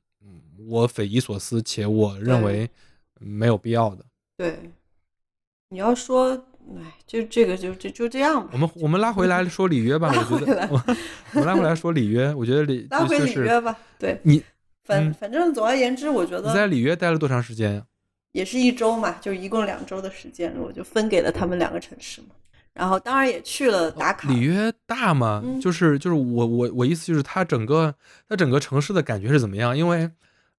[0.68, 2.70] 我匪夷所思，且我认为
[3.20, 4.06] 没有必要的。
[4.38, 4.72] 对，
[5.70, 6.48] 你要说。
[6.78, 8.50] 哎，就这个就就就这样吧。
[8.54, 13.78] 我们我们拉回来 说里约吧，我觉得我们拉回来说里约，我觉得里拉回里约吧。
[14.00, 14.44] 对，你
[14.84, 17.84] 反反正总而言之，我觉得你在里约待了多长时间呀？
[18.32, 22.30] 也是一周嘛，就一共两周的时间，我就分给了他们两个城市嘛。
[22.74, 24.28] 然后当然也去了打卡。
[24.30, 25.42] 里约大吗？
[25.62, 27.96] 就是就是我我我意思就是它整个
[28.28, 29.78] 它整个城市的感觉是怎么样？
[29.78, 30.10] 因为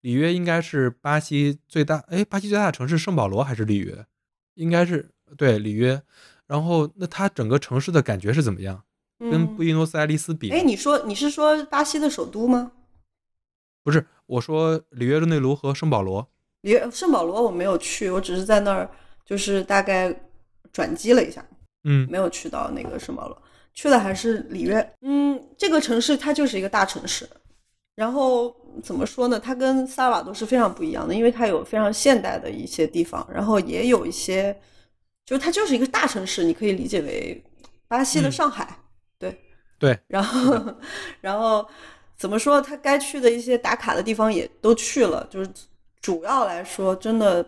[0.01, 4.07] 里约应该是巴西最大，哎，巴西最大的城市圣保罗还是里约？
[4.55, 5.11] 应该是。
[5.37, 6.03] 对里约，
[6.47, 8.83] 然后那它整个城市的感觉是怎么样？
[9.19, 10.51] 跟布宜诺斯艾利斯比？
[10.51, 12.73] 哎，你说你是说巴西的首都吗？
[13.83, 16.29] 不是，我说里约热内卢和圣保罗。
[16.61, 18.91] 里约圣保罗我没有去，我只是在那儿
[19.25, 20.15] 就是大概
[20.71, 21.43] 转机了一下，
[21.85, 24.87] 嗯，没有去到那个圣保罗，去的还是里约。
[25.01, 27.27] 嗯，这个城市它就是一个大城市，
[27.95, 29.41] 然后怎么说呢？
[29.41, 34.55] 它跟萨尔瓦多是非常不一样的，因为它有非常现代的一些地方，然后也有一些。
[35.27, 37.43] 就它就是一个大城市，你可以理解为
[37.89, 38.79] 巴西的上海，
[39.19, 39.37] 对
[39.77, 39.99] 对。
[40.07, 40.75] 然后，
[41.21, 41.69] 然后
[42.17, 42.63] 怎么说？
[42.63, 45.27] 他该去的一些打卡的地方也都去了。
[45.29, 45.51] 就是
[46.01, 47.45] 主要来说，真的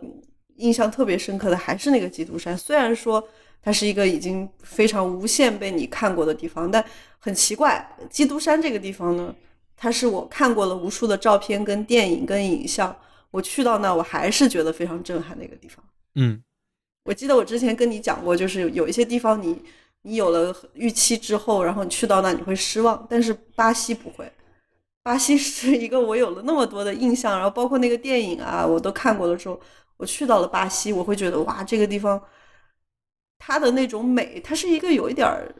[0.57, 2.59] 印象特别深刻的还是那个基督山。
[2.59, 3.27] 虽然说
[3.63, 6.85] 它是一个已经非常无限被你看过的地方，但
[7.21, 9.33] 很奇怪，基督山这个地方呢，
[9.77, 12.95] 它是我看过了无数的照片、跟电影、跟影像，
[13.31, 15.85] 我去到那，我还是觉得非常震撼的一个地方。
[16.17, 16.43] 嗯。
[17.05, 19.63] 我记得我之前跟你讲过，就是有一些地方你
[20.03, 24.31] 你有了预期之后，然后你去到那你会失望，但是巴西不会。
[25.03, 29.59] 巴西是一个我有了那么多的印象，然后包括那个电影啊，我都看过的时候，
[29.97, 32.23] 我去到了巴西，我会觉得哇，这个地方
[33.39, 35.55] 它的那种美，它是一个有一点儿，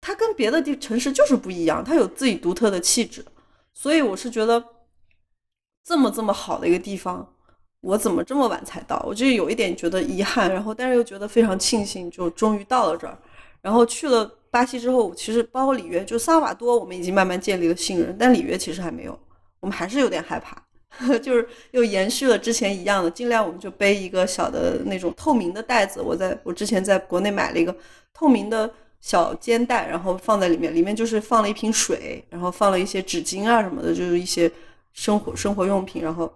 [0.00, 3.24] 它跟别的地城市就是不一样，它有自己独特的气质，
[3.74, 4.64] 所以我是觉得
[5.82, 7.35] 这么这么好的一个地方。
[7.86, 9.00] 我怎么这么晚才到？
[9.06, 13.16] 我就有一点觉得遗憾，然后但是又觉得非常庆幸，就终于到了这儿。
[13.62, 19.16] 然后去了巴西之后，其实包括里约，就萨瓦多，我们已经慢慢建立了信任，但里约其实还没有，
[19.60, 20.60] 我们还是有点害怕，
[21.22, 26.02] 就是又延续了之前一样的，尽量我们就背一个小的那种透明的袋子。
[26.02, 27.72] 我在我之前在国内买了一个
[28.12, 28.68] 透明的
[29.00, 34.50] 小肩带，然后放在里面，里面就是放了一瓶水，然后放了一些纸巾啊什么的，就是一些
[34.92, 36.28] 生活生活用品，然后。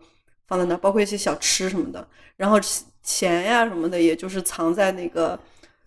[0.50, 2.58] 放在那，包括一些小吃什么的，然后
[3.04, 5.38] 钱呀什么的，也就是藏在那个，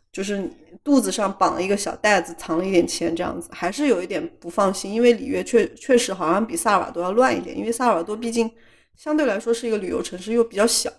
[0.10, 0.50] 就是
[0.86, 8.50] 肚子上绑了一个小袋子，藏了一点钱这样子，还是有一点不放心，因为里约确确实好像比萨尔瓦多要乱一点，因为萨尔瓦多毕竟
[8.96, 10.90] 相对来说是一个旅游城市，又比较小。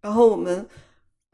[0.00, 0.66] 然后我们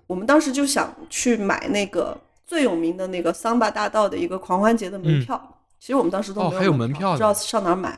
[0.08, 7.96] 我们当时就想去买那个最有名的那个桑巴大道的一个狂欢节的门票，其实我们当时都没有门票，不知道上哪儿买，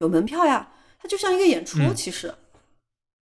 [0.00, 0.68] 有门票呀。
[0.98, 2.34] 它就像一个演出，其实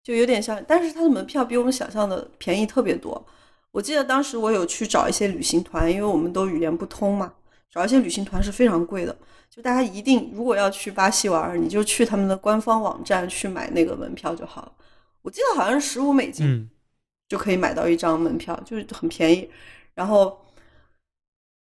[0.04, 3.24] 就有点像，但是它的门票比我们想象的便宜特别多。
[3.72, 7.34] 我记得当时我有去找一些旅行团，因为我们都语言不通嘛，
[7.70, 9.16] 找一些旅行团是非常贵的。
[9.50, 14.72] 就大家一定如果要去巴西玩，你就去他们的官方网站去买那个门票就好了。
[15.22, 16.70] 我记得好像是十五美金
[17.28, 19.50] 就可以买到一张门票，就是很便宜。
[19.94, 20.38] 然后。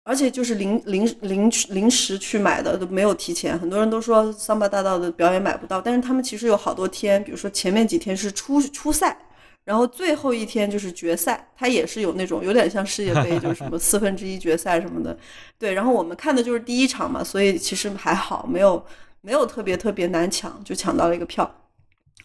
[0.05, 9.16] 而且就是临临临临时去买的都没有提前，很多人都说桑巴大道的表演买不到，但是他们其实有好多天，比如说前面几天是初初赛，
[9.64, 15.16] 然后最后一天就是决赛，它也是有那种有点像世界杯，就是什么四分之一决赛什么的。
[15.57, 18.84] 对，然后我们看的就是第一场嘛，所以其实还好，没有
[19.20, 21.44] 没有特别特别难抢，就抢到了一个票。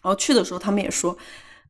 [0.02, 1.16] 然后去的时候他们也说，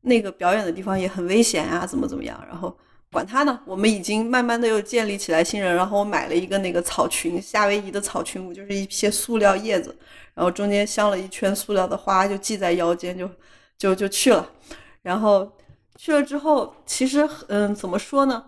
[0.01, 2.75] 那个表演的地方也很危险啊，怎么怎么样，然后。
[3.11, 5.75] 管他呢，我们已经慢慢的又建立起来信任。
[5.75, 9.95] 然后我买了一个那个草裙，夏威夷的草裙舞，就是一些塑料叶子，
[10.35, 13.29] 然后中间镶了一圈塑料的花，就系在腰间，就
[13.77, 14.51] 就就去了。
[15.01, 15.51] 然后
[15.95, 18.45] 去了之后，其实嗯，怎么说呢？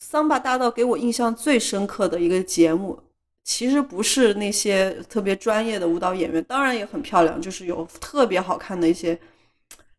[0.00, 2.98] 桑巴大道给我印象最深刻的一个节目，
[3.44, 9.18] 其实不是那些特别专业的舞蹈演员，当然也很漂亮，就是有特别好看的一些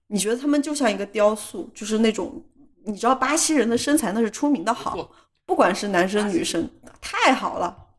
[0.08, 2.44] 你觉得他们就像一个雕塑，就是那种
[2.86, 5.12] 你知道巴西人的身材那是出名的好，
[5.46, 6.70] 不管是男生女生，
[7.02, 7.96] 太好了。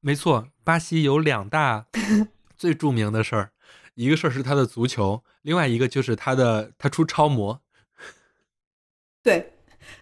[0.00, 1.86] 没错，巴西有两大
[2.56, 3.52] 最著名的事儿，
[3.94, 7.60] 一个事儿是他的足球，另外一个就是他的他出超模。
[9.22, 9.54] 对，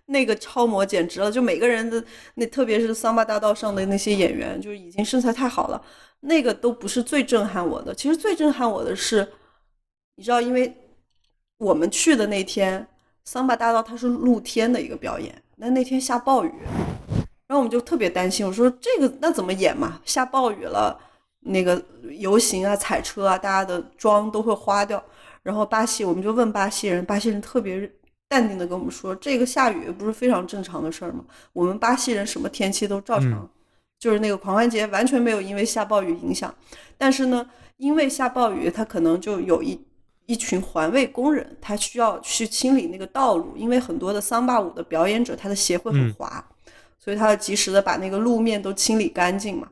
[0.07, 2.05] 那个超模简直了，就每个人的
[2.35, 5.83] 那，特别是桑巴大道上的那些演员，就是已经身材太好了。
[6.21, 9.33] 那个都不是最震撼我的，其实最震撼我的是，
[10.17, 10.75] 你知道，因为
[11.59, 12.87] 我们去的那天，
[13.25, 16.53] 桑巴大道它是露天的一个表演，那那天下暴雨，
[17.47, 20.01] 然后我们就特别担心，我说这个那怎么演嘛？
[20.05, 20.99] 下暴雨了，
[21.41, 21.83] 那个
[22.19, 25.03] 游行啊、彩车啊，大家的妆都会花掉。
[25.43, 27.91] 然后巴西，我们就问巴西人，巴西人特别。
[28.27, 31.23] 淡定的跟我们说，这个下雨不是非常正常的事儿吗？
[31.53, 33.49] 我们巴西人什么天气都照常，
[33.99, 36.53] 就是那个狂欢节完全没有因为下暴雨影响。
[36.97, 37.47] 但是呢，
[37.77, 39.79] 因为下暴雨，它可能就有一
[40.27, 46.45] 一群环卫工人，他需要去清理那个道路，因为很多的桑巴舞的表演者他的鞋会很滑，
[46.99, 49.69] 所以他要及时的把那个路面都清理干净嘛。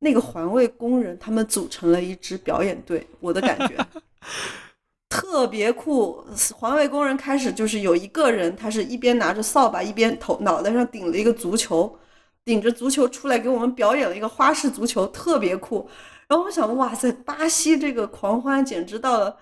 [0.00, 3.76] 那个环卫工人他们组成了一支表演队，我的感觉。
[5.08, 6.24] 特别酷！
[6.56, 11.96] 环卫工人开始就是有一个人，他是一边拿着扫把，一边头脑袋上顶了一个足球，
[12.44, 15.88] 顶着足球出来给我们表演了一个花式足球，特别酷。
[16.26, 19.36] 然后我想，哇塞，巴西这个狂欢简直到了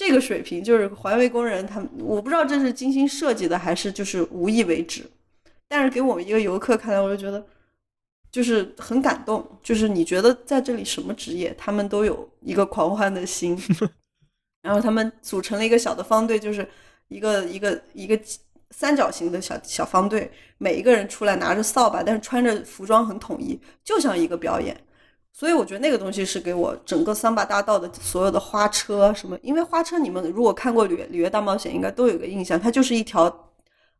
[0.00, 5.04] 这个水平，就是环卫工人他们，我不知道这是精心设计的还是就是无意为之，
[5.68, 7.44] 但是给我们一个游客看来，我就觉得
[8.32, 9.46] 就是很感动。
[9.62, 13.54] 就是你觉得在这里什么职业，他们都有一个狂欢的心。
[14.64, 16.66] 然后他们组成了一个小的方队，就是
[17.08, 18.18] 一个一个一个
[18.70, 24.74] 三角形的小小方队，每一个人出来拿着扫把，但是穿着服装很统一，就像一个表演。
[25.32, 33.52] 所以我觉得那个东西是给我整个桑巴大道的所有的花车什么，因为花车你们如果看过《里里约大冒险》，应该都有个印象，它就是一条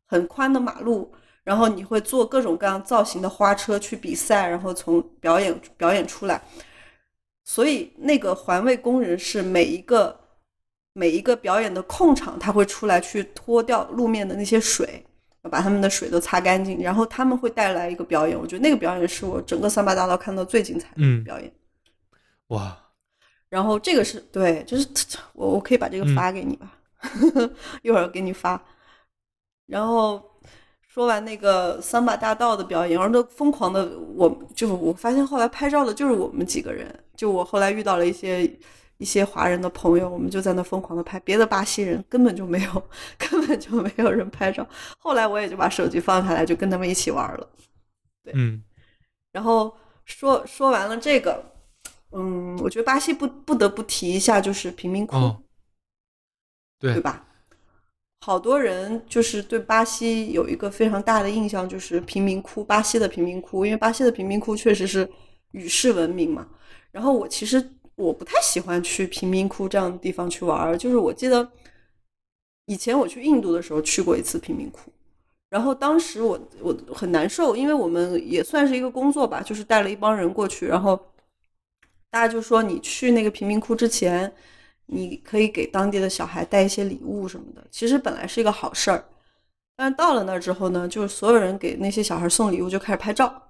[0.07, 1.13] 很宽的马路，
[1.45, 6.43] 然后你会坐各种各样造型的花车去比赛，然后从表演表演出来。
[7.45, 10.19] 所以那个环卫工人是每一个。
[10.93, 15.07] 每一个表演的控场，他会出来去拖掉路面的那些水，
[15.49, 18.39] 把他们的水都擦干净，然后他们会带来一个表演。
[18.39, 21.51] 我觉得那个表演是我整个三八大道看到最精彩的表演。
[22.49, 22.77] 哇！
[23.49, 24.87] 然后这个是对，就是
[25.33, 26.75] 我我可以把这个发给你吧，
[27.83, 28.63] 一会儿给你发。
[29.67, 30.23] 然后
[30.87, 38.51] 说完那个三八大道的表演，然后都疯狂的，我就我发现后来拍照的就是我们几个人，就我后来遇到了一些。
[39.01, 44.65] 一些华人的朋友，我们就在那疯狂的拍，别的巴西人根本就没有， 根本就没有人拍照。
[44.99, 47.49] 后来我也就把手机放下来，就跟他们一起玩了。
[48.23, 48.63] 对，嗯。
[49.33, 49.75] 然后
[50.05, 51.43] 说说完了这个，
[52.13, 55.17] 嗯，我觉得巴西不不得不提一下，就是贫民窟，
[56.79, 57.27] 对对吧？
[58.21, 65.11] 好多人就是对巴西有一个非常大的印象，就是贫民窟，巴西的贫民窟，因为巴西的贫民窟确实是
[65.53, 66.47] 与世闻名嘛。
[66.91, 67.67] 然后我其实。
[68.01, 71.47] 我不太喜欢去贫民窟这样的地方去玩儿，就是我记得
[72.67, 74.91] 以前我去印度的时候去过一次贫民窟，
[75.51, 80.99] 然后当时我我很难受，因为我们也算是一个工作吧，就是带了一帮人过去，然后
[82.11, 84.33] 大家就说你去那个贫民窟之前，
[84.87, 89.05] 你可以给当地的小孩带一些礼物什么的，其实本来是一个好事儿，
[89.77, 93.50] 但到了那儿之后呢，就是所有人给那些小孩送礼物就开始拍照。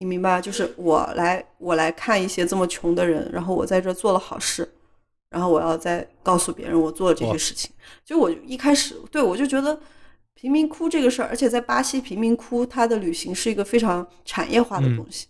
[0.00, 4.68] 你明白，就是我来，我来看一些这么穷的人，然后我在这做了好事，
[5.30, 7.70] 然后我要再告诉别人我做了这些事情。
[8.04, 9.78] 就我一开始对我就觉得
[10.34, 15.28] 贫民窟这个事儿，而且在巴西贫民窟，它的旅行是一个非常产业化的东西，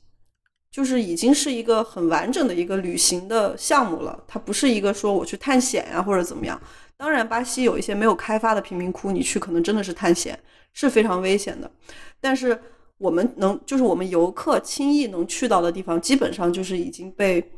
[0.72, 4.24] 就是已经是一个很完整的一个旅行的项目了。
[4.26, 6.60] 它不是一个说我去探险呀或者怎么样。
[6.96, 10.36] 当然，巴西有一些没有开发的贫民窟，你去可能真的是探险，
[10.72, 11.70] 是非常危险的。
[12.18, 12.60] 但是。
[12.98, 17.52] 我们能就是我们游客轻易能去到的地方，基本上就是已经被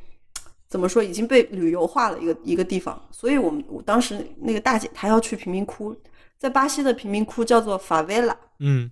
[0.68, 3.00] 怎么说已经被旅游化了一个一个地方。
[3.12, 5.94] 所以，我们我当时那个大姐她要去贫民窟，
[6.38, 8.36] 在巴西的贫民窟叫做法维拉。
[8.60, 8.90] 嗯，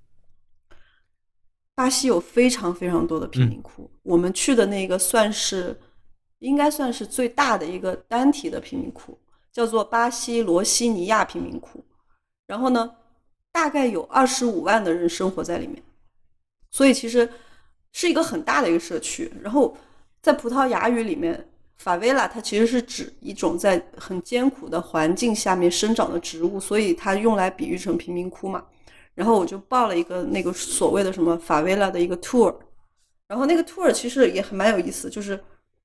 [1.75, 5.81] 巴西有非常非常多的贫民窟，我们去的那个算是
[6.41, 9.19] 应该算是最大的一个单体的贫民窟，
[9.51, 11.83] 叫做巴西罗西尼亚贫民窟。
[12.47, 12.95] 然后呢，
[13.51, 15.83] 大概有二十五万的人生活在里面。
[16.75, 17.29] 所以其实
[17.93, 19.33] 是一个很大的一个社区。
[19.41, 19.77] 然后
[20.21, 28.65] 在葡萄牙语里面，法维拉它其实是指一种在很艰苦的环境下面生长的植物，所以它用来比喻成贫民窟嘛。
[29.15, 32.53] 然后我就报了一个那个所谓的什么法维拉的一个 tour，
[33.29, 35.39] 然后那个 tour 其实也很蛮有意思，就是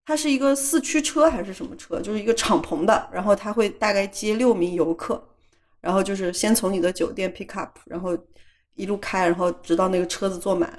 [0.06, 2.02] 它是一个四驱车还是什么车？
[2.02, 5.24] 就是一个敞篷的，然后它会大概接六名游客，
[5.82, 8.18] 然后就是先从你的酒店 pick up，然后
[8.76, 10.70] 一路开，然后直到那个车子坐满，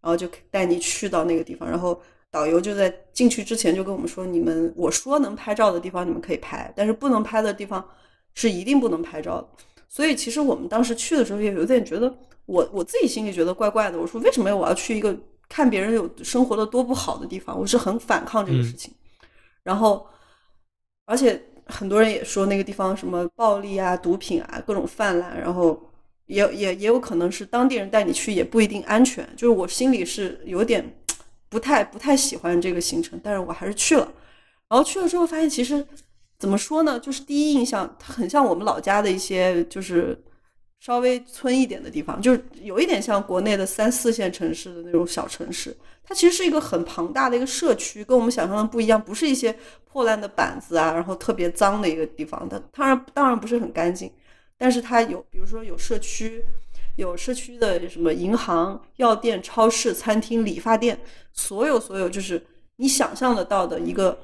[0.00, 7.82] 然后就带你去到那个地方，然后导游就在进去之前就跟我们说，你们我说能拍照的地方你们可以拍，但是不能拍的地方
[8.34, 9.48] 是一定不能拍照的。
[9.88, 12.12] 所以其实我们当时去的时候也有点觉得，
[12.44, 13.98] 我我自己心里觉得怪怪的。
[13.98, 15.16] 我说为什么我要去一个
[15.48, 17.58] 看别人有生活的多不好的地方？
[17.58, 18.92] 我是很反抗这个事情。
[19.62, 20.06] 然后，
[21.06, 25.80] 而且很多人也说那个地方什么暴力啊、毒品啊各种泛滥，然后
[26.26, 29.28] 也也也有可能是当地人带你去也不一定安全。
[29.36, 30.96] 就是我心里是有点
[31.48, 34.12] 不太不太喜欢这个行程，但是我还是去了。
[34.68, 35.86] 然后去了之后发现其实。
[36.38, 37.00] 怎么说呢？
[37.00, 40.22] 就是第一印象，它很像我们老家的一些，就是
[40.80, 45.74] 稍微村一点的地方，就是有一点像国内的三四线城市的那种小城市。
[46.04, 49.56] 它其实是一个很庞大的一个社区，跟我们想象的不一样，不是一些
[49.90, 52.46] 破烂的板子啊，然后特别脏的一个地方。
[52.50, 54.12] 它当然当然不是很干净，
[54.58, 56.44] 但是它有，比如说有社区，
[56.96, 60.98] 有社区的什么银行、药店、超市、餐厅、理发店，
[61.32, 62.46] 所有所有就是
[62.76, 64.18] 你想象得到的一个。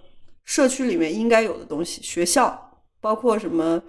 [0.45, 3.81] 社区里面应该有的东西，学校包括什么，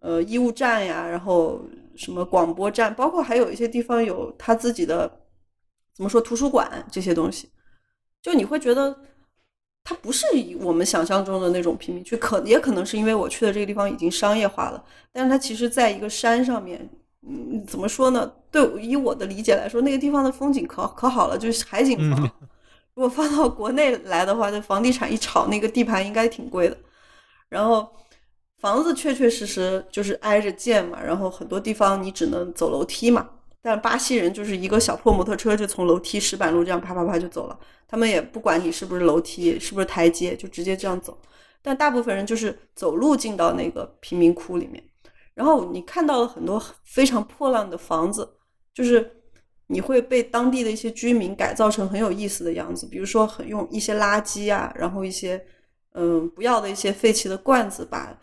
[0.00, 1.64] 呃，医务站呀，然后
[1.94, 5.08] 什么广播站，包括还有一些地方有他自己的，
[5.94, 7.48] 怎么说图书馆这些东西，
[8.20, 8.98] 就你会觉得
[9.84, 10.24] 它不是
[10.60, 16.88] 我们想象中的那种贫民区，可也可能是因为我去的这个地方已经商业化了，但是它其实在一个山上面，
[17.26, 18.32] 嗯，怎么说呢？
[18.50, 22.30] 对，以我的理解来说，那个地方的风景可可好了，就是海景房。
[22.94, 26.76] 如果放到国内来的话，这房地产一炒，那个地盘应该挺贵的。
[27.48, 27.90] 然后
[28.58, 33.28] 房子确确实实就是挨着建嘛，然后很多地方你只能走楼梯嘛。
[33.62, 41.16] 但巴西人就是一个小破摩托车就从楼梯石板路这样啪啪啪就走了，他们也不管你是不是楼梯，是不是台阶，就直接这样走。
[41.62, 44.82] 但大部分人就是走路进到那个贫民窟里面，
[45.34, 48.28] 然后你看到了很多非常破烂的房子，
[48.74, 49.18] 就是。
[49.68, 55.42] 你会被当地的一些居民改造成很有意思的样子，比如说很用一些垃圾啊，然后一些
[55.94, 58.14] 嗯不要的一些废弃的罐子，把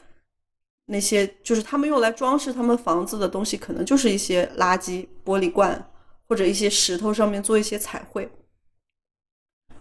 [0.90, 5.90] 那些就是他们用来装饰他们房子的东西，可能就是一些垃圾玻璃罐
[6.28, 8.30] 或者一些石头上面做一些彩绘。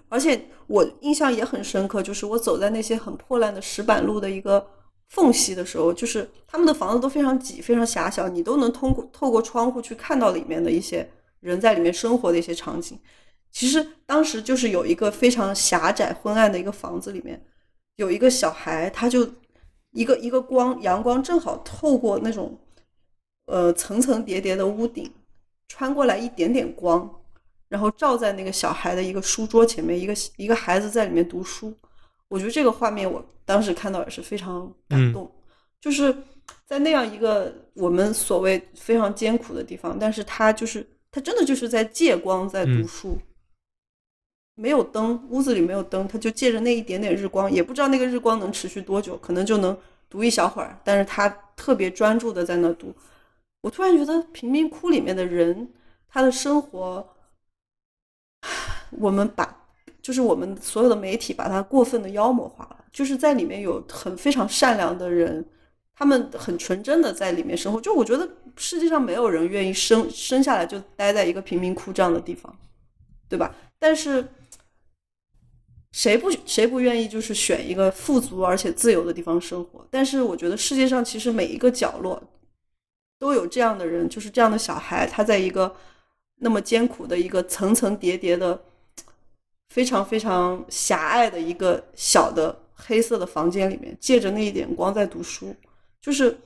[0.09, 4.67] 而且我印象也很深刻，就是我走在那些很破烂的石板路的一个
[5.09, 11.09] 缝隙的时候，就是他们的房子都非常挤，非常狭小，你都能通过透过窗户去看到里面的一些。
[11.41, 12.99] 人在里面生活的一些场景，
[13.53, 17.41] 其实当时就是有一个非常狭窄昏暗的一个房子里面，
[17.95, 19.25] 有一个小孩，他就
[20.01, 22.57] 一个一个光阳光正好透过那种
[23.47, 25.11] 呃层层叠叠的屋顶
[25.67, 27.09] 穿过来一点点光，
[27.69, 31.75] 然后照在那个小孩的一个书桌前面，一个一个孩子在里面读书。
[32.29, 35.31] 我觉得这个画面我当时看到也是非常感动，
[35.81, 36.15] 就是
[36.65, 40.87] 在那样一个我们所谓非常艰苦的地方，但是他就是。
[41.11, 43.17] 他真的就是在借光在读书，
[44.59, 49.77] 没有灯，屋子里没有灯，他就借着那一点点日光，也不知道那个日光能持续多久，可能就能
[50.11, 50.77] 读一小会儿。
[50.83, 52.93] 但是他特别专注的在那读。
[53.61, 55.69] 我突然觉得贫民窟里面的人，
[56.09, 57.09] 他的生活，
[58.99, 59.65] 我们把
[60.03, 65.45] 就是我们所有的媒体把他过分的妖魔化了，就是在里面有很非常善良的人。
[65.95, 72.57] 他们很纯真的在里面生活，就我觉得世界上没有人愿意生生下来就待在一个贫民窟这样的地方，
[73.29, 73.53] 对吧？
[73.81, 74.25] 但是
[75.99, 79.85] 谁不谁不愿意就是选一个富足而且自由的地方生活？
[79.91, 82.23] 但是我觉得世界上其实每一个角落
[83.19, 85.75] 都有这样的人，就是这样的小孩，他在一个
[86.37, 88.63] 那么艰苦的一个层层叠叠的
[89.71, 95.53] 非常非常狭隘的一个小的黑色的房间里面，借着那一点光在读书。
[96.01, 96.39] 就是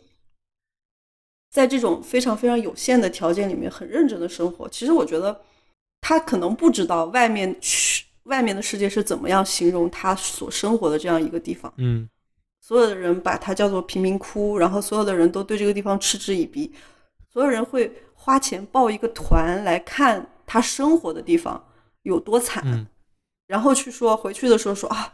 [1.50, 4.66] 在这种非常非常有限的条件里面，很认真的生活。
[4.70, 5.42] 其实我觉得
[6.00, 11.72] 他可能不知道外面去外面的世界是怎么样形容他所生活的这样一个地方。
[11.76, 12.08] 嗯，
[12.60, 16.72] 所有的人把它叫做贫民窟，然后所有的人都对这个地方嗤之以鼻。
[17.30, 21.64] 所有人会花钱报一个团来看他生活的地方
[22.02, 22.86] 有多惨，
[23.46, 25.12] 然后去说回去的时候说啊。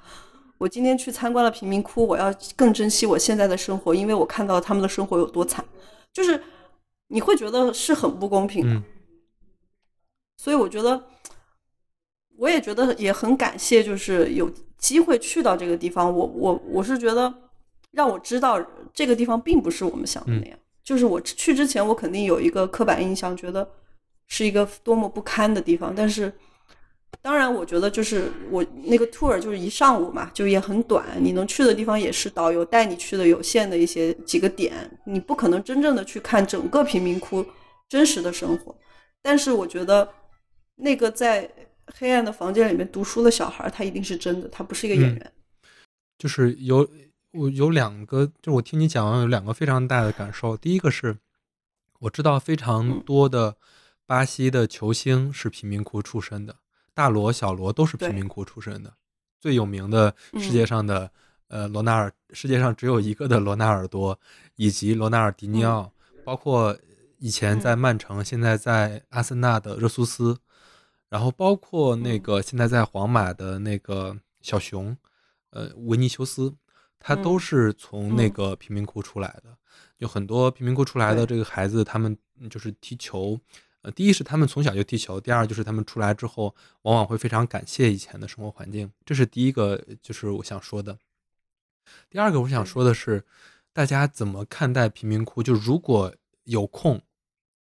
[0.59, 5.64] 我今天去参观了贫民窟，我要更珍惜我现在的生活，因为我看到他们的生活有多惨，
[6.12, 6.42] 就是
[7.06, 8.82] 你会觉得是很不公平的。
[10.36, 11.00] 所以我觉得，
[12.39, 16.07] 我也觉得也很感谢，就是有机会去到这个地方。
[16.11, 17.32] 我我我是觉得，
[17.91, 18.64] 让我知道
[18.95, 20.59] 这个地方并不是我们想的那样。
[20.84, 23.68] 就是我去之前，我肯定有一个刻板印象，觉得
[24.28, 25.93] 是一个多么不堪的地方。
[25.95, 26.32] 但是
[27.20, 34.72] 当然，我觉得就是我那个 tour 就是一上午嘛，就也很短，你能去的地方也是导游带你去的有限的一些几个点，
[35.05, 37.45] 你不可能真正的去看整个贫民窟
[37.89, 38.74] 真实的生活。
[39.20, 40.09] 但是我觉得
[40.76, 41.51] 那个在
[41.97, 45.32] 黑暗的房间里面读书的小孩，他一定是真的，他不是一个演员。
[46.18, 46.89] 就是有
[47.32, 50.57] 我有两个，就我听你讲完有两个非常大的感受。
[50.57, 51.16] 第一个是
[52.01, 53.57] 我知道非常多的
[54.07, 56.57] 巴西的球星是贫民窟出身的。
[56.95, 58.93] 大罗、小罗都是贫民窟出身的，
[59.39, 61.09] 最有名的世界上的
[61.47, 64.18] 呃罗纳尔，世界上只有一个的罗纳尔多，
[64.57, 65.93] 以及罗纳尔迪尼奥，
[66.24, 66.76] 包括
[67.18, 70.36] 以前在曼城，现在在阿森纳的热苏斯，
[71.09, 74.96] 然后包括那个现在在皇马的那个小熊，
[75.50, 76.54] 呃维尼修斯，
[76.98, 79.56] 他都是从那个贫民窟出来的。
[79.98, 82.16] 有很多贫民窟出来的这个孩子，他们
[82.50, 83.38] 就是踢球。
[83.82, 90.98] 呃，第一是他们从小就踢球，第二就是他们出来之后，往往会非常感谢以前的生活环境，这是第一个，就是我想说的。
[92.11, 93.24] 第二个我想说的是，
[93.72, 95.42] 大家怎么看待贫民窟？
[95.42, 96.12] 就如果
[96.44, 97.00] 有空，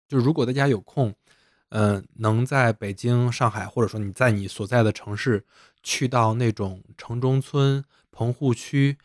[0.07, 1.13] 就如果大家有空，
[1.69, 5.45] 嗯，能在北京、上海，或者说你在你所在的城市，
[5.83, 8.97] 去到那种城中村、棚户区，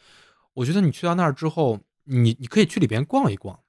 [0.55, 3.61] 我觉得你去到那儿之后，你你可以去里边逛一逛。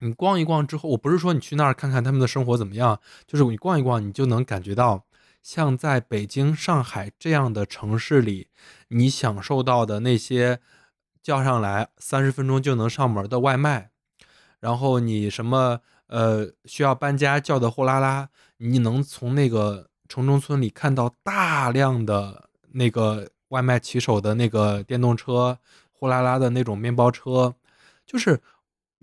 [0.00, 5.06] 你逛一逛之后，我不是说你去那儿看看他们的生活怎么样，就是你逛一逛，你就能感觉到，
[5.42, 8.48] 像在北京、上海这样的城市里，
[8.88, 10.60] 你享受到的那些
[11.22, 13.90] 叫上来三十分钟就能上门的外卖，
[14.60, 18.28] 然后你什么呃需要搬家叫的货拉拉，
[18.58, 25.58] 你能从那个城中村里看到大量的那个外卖骑手的那个电动车，
[25.92, 27.54] 货拉拉的那种面包车，
[28.06, 28.40] 就是。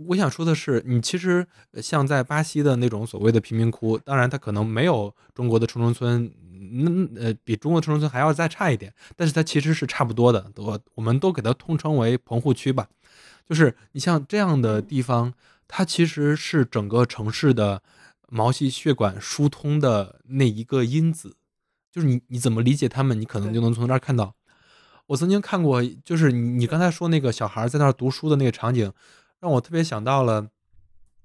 [0.08, 1.46] 我想说的是，你其实
[1.76, 12.88] 像在巴西的那种所谓的贫民窟，当然它可能没有中国的城中村，嗯呃，比中国城中村还要再差一点，但是它其实是差不多的，我我们都给它通称为棚户区吧。
[13.48, 15.32] 就是你像这样的地方，
[15.76, 17.82] 它其实是整个城市的
[18.30, 21.36] 毛细血管疏通的那一个因子。
[21.92, 24.36] 就是你你怎么理解他们，你可能就能从那儿看到。
[25.08, 28.94] 我曾经看过，就是你你刚才说那个小孩在那儿读书的那个场景。
[29.40, 30.48] 让我特别想到了，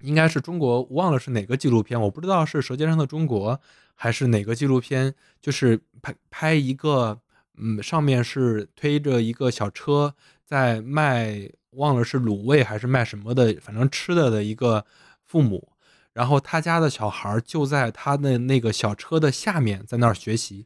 [0.01, 3.53] 应该是中国忘了是哪个纪录片，我不知道是《舌尖上的中国》
[3.93, 7.21] 还是哪个纪录片，就是拍拍一个，
[7.55, 14.85] 嗯，上面是推着一个小车在卖，忘了是卤味还是卖什么的，反正吃的的一个
[15.25, 15.73] 父母，
[16.13, 20.65] 然后他家的小孩就在他的那个小车的下面，在那儿学习。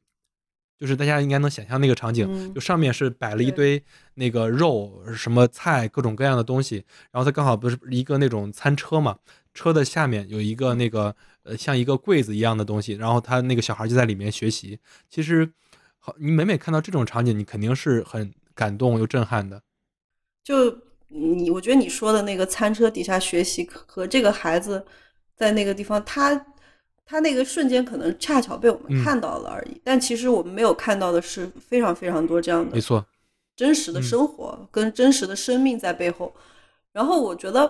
[0.80, 3.82] 就是大家应该能想象那个场景，就上面是摆了一堆
[4.16, 9.18] 那个肉、什么菜、各种各样的东西，然后他刚好不是一个那种餐车嘛，
[9.54, 14.78] 车的下面有一个那个呃像一个柜子一样的东西，然后他那个小孩就在里面学习。
[15.08, 15.50] 其实，
[16.00, 19.62] 好，你每每看到这种场景，你肯定是很感动又震撼的。
[20.44, 20.78] 就
[21.14, 24.84] 你，我觉得你说的那个餐车底下学习和这个孩子
[25.36, 26.46] 在那个地方，他。
[27.06, 33.06] 他那个瞬间可能恰巧被我们看到了而已，但其实我们没有看到的是非常非常多这样的，没错，
[33.58, 36.34] 真实的生活跟真实的生命在背后。
[36.94, 37.70] 然后我觉得，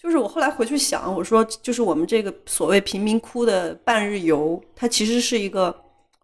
[0.00, 5.74] 就是我后来回去想，我说，就是我们这个所谓贫民窟的半日游，它其实是一个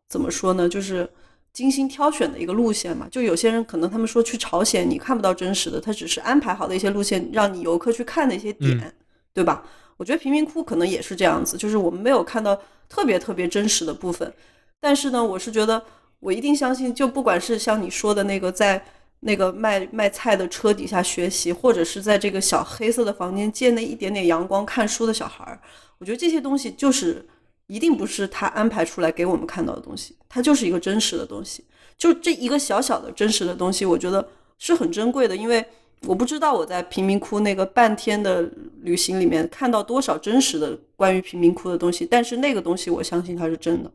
[0.09, 0.69] 怎么说呢？
[0.69, 1.11] 就是
[1.55, 3.09] 精心挑选的一个路线嘛。
[3.11, 8.95] 就有些人可能他们说去朝鲜，你看不到真实的，他只是安排好的一些路线，让你游客去看的一些点，
[9.33, 9.65] 对吧？
[9.97, 14.35] 我觉得贫民窟可能也是这样子，就是我们没有看到特别特别真实的部分，
[14.81, 15.81] 但是呢，我是觉得
[16.19, 18.85] 我一定相信，就不管是像你说的那个在
[19.21, 25.61] 那个卖卖菜的车底下学习，或者是在这个小黑色的房间借那一点点阳光看书的小孩儿，
[25.99, 27.25] 我觉得这些东西就是
[27.67, 31.65] 一定不是他安排出来给我们看到的东西，它就是一个真实的东西，
[31.97, 34.29] 就这一个小小的真实的东西，我觉得
[34.59, 35.65] 是很珍贵的，因为。
[36.07, 38.43] 我不知道我在贫民窟那个半天的
[38.83, 43.91] 旅行里面看到多少真实的关于贫民窟的东西，但是那个东西我相信它是真的，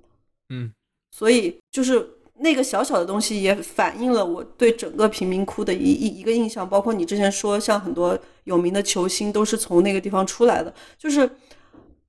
[0.50, 0.72] 嗯，
[1.12, 2.04] 所以就是
[2.40, 11.30] 那个小小的东西也反映了我对整个贫民窟的一一一个印象，包括你之前说像很多有名的球星都是从那个地方出来的，就是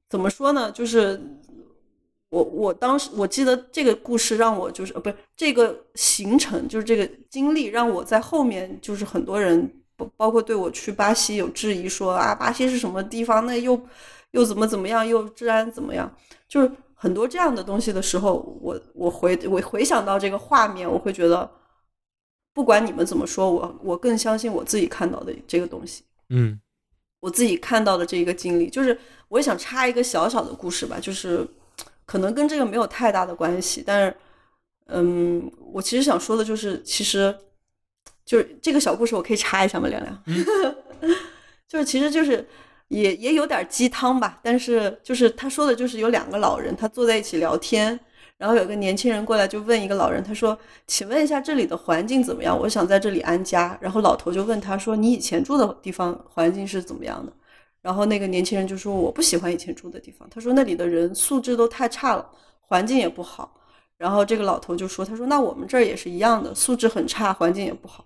[0.08, 0.72] 怎么说呢？
[0.72, 1.20] 就是
[2.30, 9.70] 我我当时我记得这个故事让我就是呃不是这个行程就是这个经历让我在后面就是很多人。
[10.16, 13.44] 包括对我去巴西有质疑，说啊，巴西是什么地方？
[13.44, 13.78] 那又
[14.30, 15.06] 又怎么怎么样？
[15.06, 16.10] 又治安怎么样？
[16.48, 21.50] 就是很多这样的东西的时候，我我回我回想到这个画面，我会觉得，
[22.54, 26.02] 不管你们怎么说，我我更相信我自己看到的这个东西。
[26.30, 26.58] 嗯，
[27.20, 28.98] 我自己看到的这个经历，就是
[29.28, 31.46] 我也想插一个小小的故事吧，就是
[32.10, 34.16] 可能跟这个没有太大的关系，但是
[34.86, 37.32] 嗯，我其实想说的就是，其实
[38.24, 39.86] 就是这个小故事，我可以插一下吗？
[39.86, 40.24] 亮亮，
[41.68, 42.44] 就是，其实就是
[42.88, 48.00] 也也有点鸡汤吧，但是就是他说的就是有两个老人，他坐在一起聊天，
[48.38, 50.58] 然后有个年轻人过来就问一个老人，他说
[50.88, 52.58] ：“请问一下这里的环境怎么样？
[52.58, 57.32] 我想在这里安家。”然后老头就问他说：“你以前住的地方环境是怎么样的？”
[57.82, 62.30] 然后那个年轻人就说：“我不喜欢以前住的地方。”他说：“那里的人素质都太差了，
[62.60, 63.56] 环境也不好。”
[63.96, 68.04] 然后这个老头就说：“他说那我们这儿也是一样的，素质很差，环境也不好。”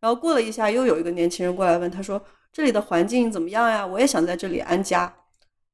[0.00, 2.20] 然后过了一下，又有一个年轻人过来问他说
[2.52, 3.86] ：“这里的环境怎么样呀？
[3.86, 5.12] 我也想在这里安家。”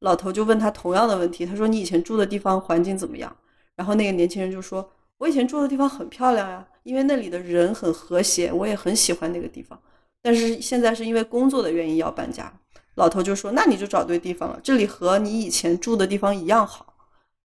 [0.01, 3.35] 老头就问他同样的问题，他说：“你以前住的地方环境怎么样？”
[3.75, 4.87] 然后那个年轻人就说
[5.17, 9.79] ：“我以前住的地方很漂亮呀，因为那里的人很和谐，我也很喜欢那个地方。
[10.21, 12.53] 但是现在是因为工作的原因要搬家。”
[12.95, 16.95] 老头就说：“那你就找对地方了，这里和你以前住的地方一样好。”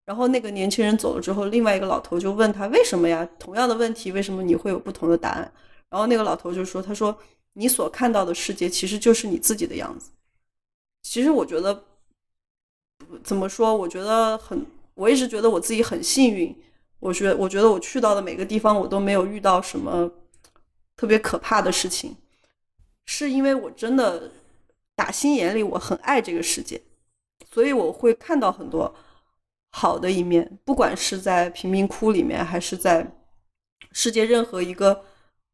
[0.06, 3.28] 然后那个年轻人走了之后，另外一个老头就问他为什么呀？
[3.38, 5.52] 同样的问题，为什么你会有不同的答案？
[5.90, 7.16] 然后那个老头就说：“他说
[7.54, 10.10] 你所看到的世界其实就是你自己的样子。
[11.04, 11.84] 其实我觉得
[13.24, 13.76] 怎么说？
[13.76, 14.66] 我觉得很，
[14.96, 16.56] 我一直觉得我自己很幸运。
[17.00, 20.12] 我觉我觉得我去到的每个地方，我都没有遇到什么
[20.98, 22.18] 特别可怕的事情，
[23.06, 24.30] 是因为我真的
[25.00, 26.82] 打心眼里我很爱这个世界，
[27.50, 28.94] 所以我会看到很多。”
[29.72, 33.06] 好的一面，不管是在贫民窟里面，还是在
[33.92, 35.06] 世界任何一个，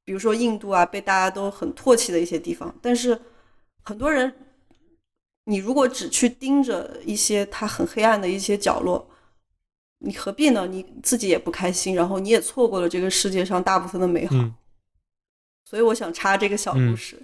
[0.05, 2.73] 比如说印度啊，被大家都很唾弃的一些地方。
[2.81, 3.19] 但是
[3.83, 4.33] 很多人，
[5.43, 9.05] 你如果只去盯着一些它很黑暗的一些角落，
[9.99, 10.65] 你何必呢？
[10.65, 14.35] 你自己也不开心，然后你也错过了这个世界上大部分的美好。
[15.69, 17.21] 所以我想插这个小故事，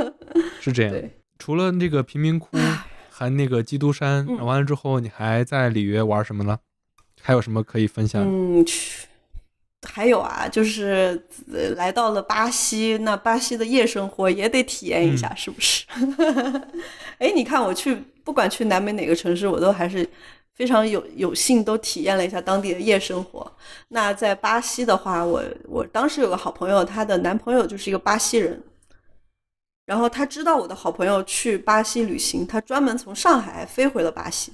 [0.62, 1.10] 是这样。
[1.42, 2.56] 除了那个贫民窟。
[3.14, 6.58] 还那个基督山，完了之后，你还在里约玩什么呢？
[7.20, 8.22] 还有什么可以分享？
[8.24, 9.06] 嗯，去，
[9.82, 11.22] 还有啊，就是
[11.76, 15.84] 来到了巴西，那巴西的夜生活也得体验一下，是不是？
[17.20, 17.94] 哎，你看我去，
[18.24, 20.08] 不管去南美哪个城市，我都还是
[20.54, 23.52] 非常有有幸都体验了一下当地的夜生活。
[23.88, 28.60] 那在巴西的话，我我当时有个好朋友，她的男朋友就是一个巴西人。
[29.92, 34.50] 然后他知道我的好朋友去巴西旅行，他专门从上海飞回了巴西，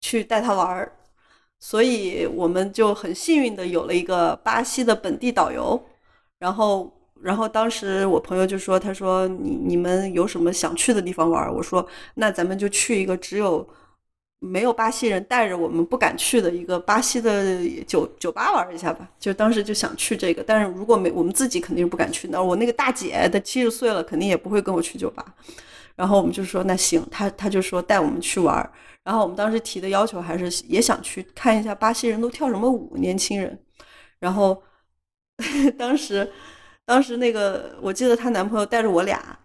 [0.00, 0.90] 去带他玩儿，
[1.60, 5.80] 所以我们就很幸运的有了一个巴西的本地导游。
[6.40, 13.64] 然后，然后当时我朋友就说：“他说你你们有什么想去的地方玩？”我说：“那咱们就去一个只有。”
[14.40, 25.34] 没有巴西人带着我们不敢去的一个巴西的酒酒吧玩一下吧，就当时就想去这个，但是如果没我们自己肯定是不敢去那我那个大姐她七十岁了，肯定也不会跟我去酒吧。
[25.96, 28.72] 然后我们就说那行，她她就说带我们去玩。
[29.02, 33.58] 然后我们当时提的要求还是也想去看一下巴西人都跳什么舞，年轻人。
[34.20, 34.62] 然后
[35.76, 36.30] 当时
[36.84, 39.38] 当时那个我记得她男朋友带着我俩，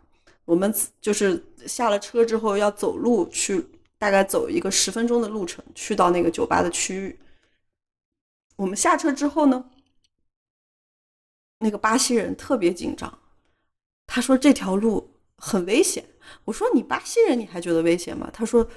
[0.45, 0.71] 我们
[1.01, 3.65] 就是下了车之后要走路去。
[4.03, 7.17] 大概走一个十分钟的路程，去到那个酒吧的区域。
[8.57, 9.63] 我们下车之后呢，
[11.59, 13.17] 那个巴西人特别紧张，
[14.05, 16.03] 他说这条路很危险。
[16.43, 18.29] 我说你巴西人你还觉得危险吗？
[18.33, 18.67] 他说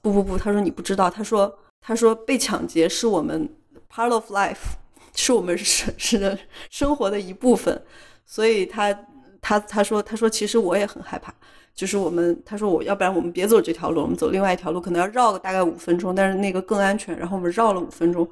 [0.00, 3.52] 不不不，他说你不知道，他说他说被抢劫是我们
[3.90, 4.76] part of life，
[5.16, 6.38] 是我们是是
[6.70, 7.84] 生活的一部分，
[8.24, 8.94] 所以他
[9.40, 11.34] 他他说他说其实我也很害怕。
[11.76, 17.16] 就是我们，他说我要不然我们别走这条路，我们走另外一条路，可能要绕个大概五分钟，但是那个更安全。
[17.18, 18.26] 然后我们绕了五分钟，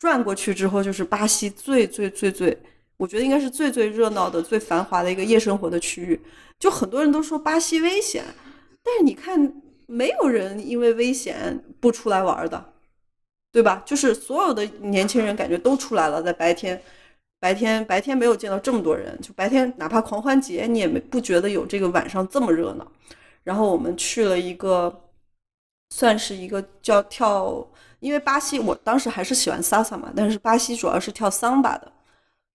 [0.00, 2.60] 转过去之后就是巴西最最最最，
[2.96, 6.20] 我觉得应该是最最热闹的、最繁华的一个夜生活的区域。
[6.58, 8.24] 就很多人都说巴西危险，
[8.82, 9.54] 但是你看，
[9.86, 12.72] 没有人因为危险不出来玩的，
[13.52, 13.80] 对吧？
[13.86, 16.82] 就是所有的年轻人感觉都出来了，在白天。
[17.40, 22.86] 白天白天没有见到这么多人，就白天哪怕狂欢节，你也没不觉得有这个晚上这么热闹。
[23.44, 25.04] 然后我们去了一个，
[25.90, 27.66] 算是一个叫跳，
[28.00, 31.90] 因为巴西我当时还是喜欢 sasa 嘛，但是巴西主要是跳桑巴的，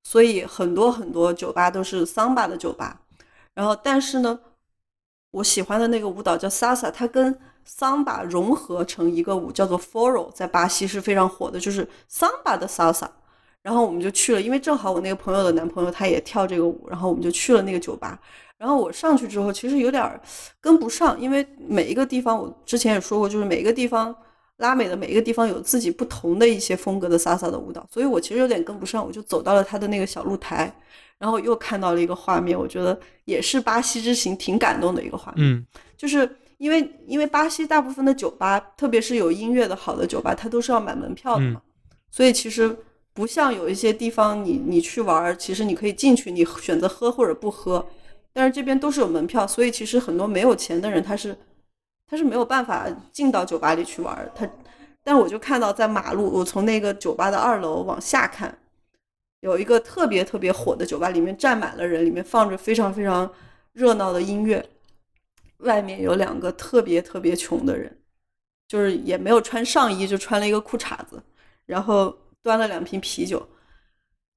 [0.04, 3.02] 所以很多很多酒吧都是桑巴的酒吧。
[3.54, 4.40] 然后但是呢，
[5.32, 13.08] 我喜欢的那个舞蹈叫 sasa 它跟桑巴融合成一个舞，叫做 forró，在巴西是非常火的，就是桑巴的 sasa。
[13.64, 18.20] 然后我们就去了，因为正好我那个朋友的男朋友他也跳这个舞，然后我们就去了那个酒吧。
[18.58, 20.22] 然后我上去之后，其实有点
[20.62, 24.14] 跟不上，因为每一个地方我之前也说过，就是每一个地方
[24.58, 29.06] 拉美的每一个地方有自己不同的一些风格的萨萨的舞蹈，所以我其实有点跟不上。
[29.06, 30.74] 我就走到了他的那个小露台，
[31.18, 35.46] 然后又看到了一个画面，我觉得也是巴西之行挺感动的一个画面。
[35.46, 35.66] 嗯，
[35.98, 41.62] 就是因为因为巴西大部分的酒吧，特别是有音乐的好的酒吧，它都是要买门票的嘛，
[42.12, 42.78] 所以其实。
[43.14, 47.88] 不像有一些地方你你去玩，其实你可以进去，你选择喝或者不喝，
[48.34, 51.38] 但是这边都是有门票，所以其实很多没有钱的人他是
[52.08, 54.32] 他是没有办法进到酒吧里去玩。
[54.34, 54.50] 他，
[55.04, 58.58] 但我就看到在马路，我从那个酒吧的二楼往下看，
[59.42, 63.32] 有一个特别特别火的酒吧，里面站满了人，里面放着非常非常
[63.74, 64.68] 热闹的音乐，
[65.60, 67.96] 外面有两个特别特别穷的人，
[68.68, 71.22] 就是也没有穿上衣，就穿了一个裤衩子，
[71.68, 72.18] 然后。
[72.44, 73.48] 端了两瓶啤酒，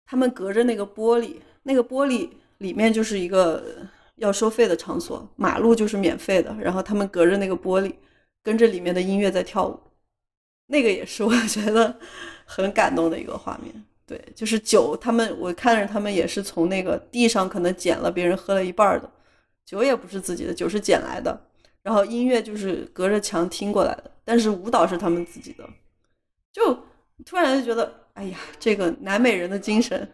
[0.07, 3.63] 他们隔着那个玻璃，那个玻璃里面就是一个
[4.15, 6.55] 要收费的场所，马路就是免费的。
[6.61, 7.93] 然后他们隔着那个玻璃，
[8.45, 9.79] 跟着里面的音乐在跳舞，
[10.69, 11.99] 那个也是我 觉得
[12.45, 13.85] 很感动的一个画面。
[14.07, 19.11] 对，就是酒，他们我看着他们也是从那个地上可能捡了别人喝了一半的
[19.65, 21.49] 酒，也不是自己的，酒是捡来的。
[21.83, 25.69] 然后音乐就是隔着墙听过来的，但是舞蹈是他们自己的，
[26.53, 26.79] 就。
[27.25, 30.09] 突然就觉得，哎呀，这个南美人的精神，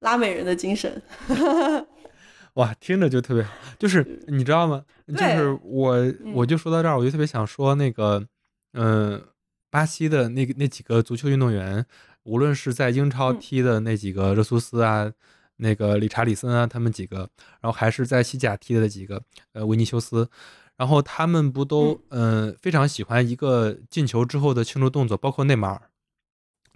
[0.00, 1.02] 拉美人的精神，
[2.54, 3.52] 哇，听着就特别好。
[3.78, 4.84] 就是你知道吗？
[5.08, 5.96] 就是我，
[6.34, 8.26] 我就说到这儿，我就特别想说那个，
[8.72, 9.22] 嗯，
[9.70, 11.84] 巴西的那个那几个足球运动员，
[12.22, 15.12] 无论是在英超踢的那几个热苏斯啊，
[15.56, 17.18] 那个理查里森啊，他们几个，
[17.60, 20.28] 然后还是在西甲踢的那几个，呃，维尼修斯，
[20.76, 25.82] 然后他们不都，嗯，非常喜欢一个进球之后的庆祝动作，包括内马尔。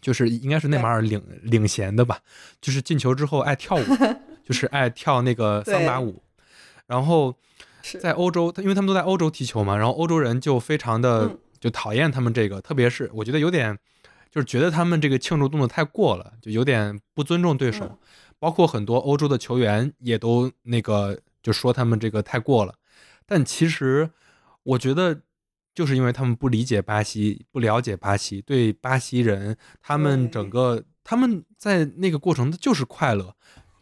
[0.03, 2.19] 就是应该是内马尔领领衔的吧，
[2.61, 3.83] 就是进球之后爱跳舞，
[4.45, 6.21] 就是爱跳那个 桑巴舞。
[6.87, 7.35] 然后
[8.01, 13.79] 在欧洲，因为他们都在欧洲踢球嘛，然后欧洲人就非常的就讨厌他们这个，特别是我觉得有点
[14.29, 17.99] 就是觉得他们这个庆祝动作太过了，就有点不尊重对手。
[18.39, 22.75] 包括很多欧洲的球员也都那个就说他们这个太过了。
[23.25, 24.11] 但其实
[24.65, 25.21] 我觉得。
[25.75, 33.35] 就是因为他们不理解巴西，不了解巴西，对巴西人，他们整个他们在那个过程就是快乐。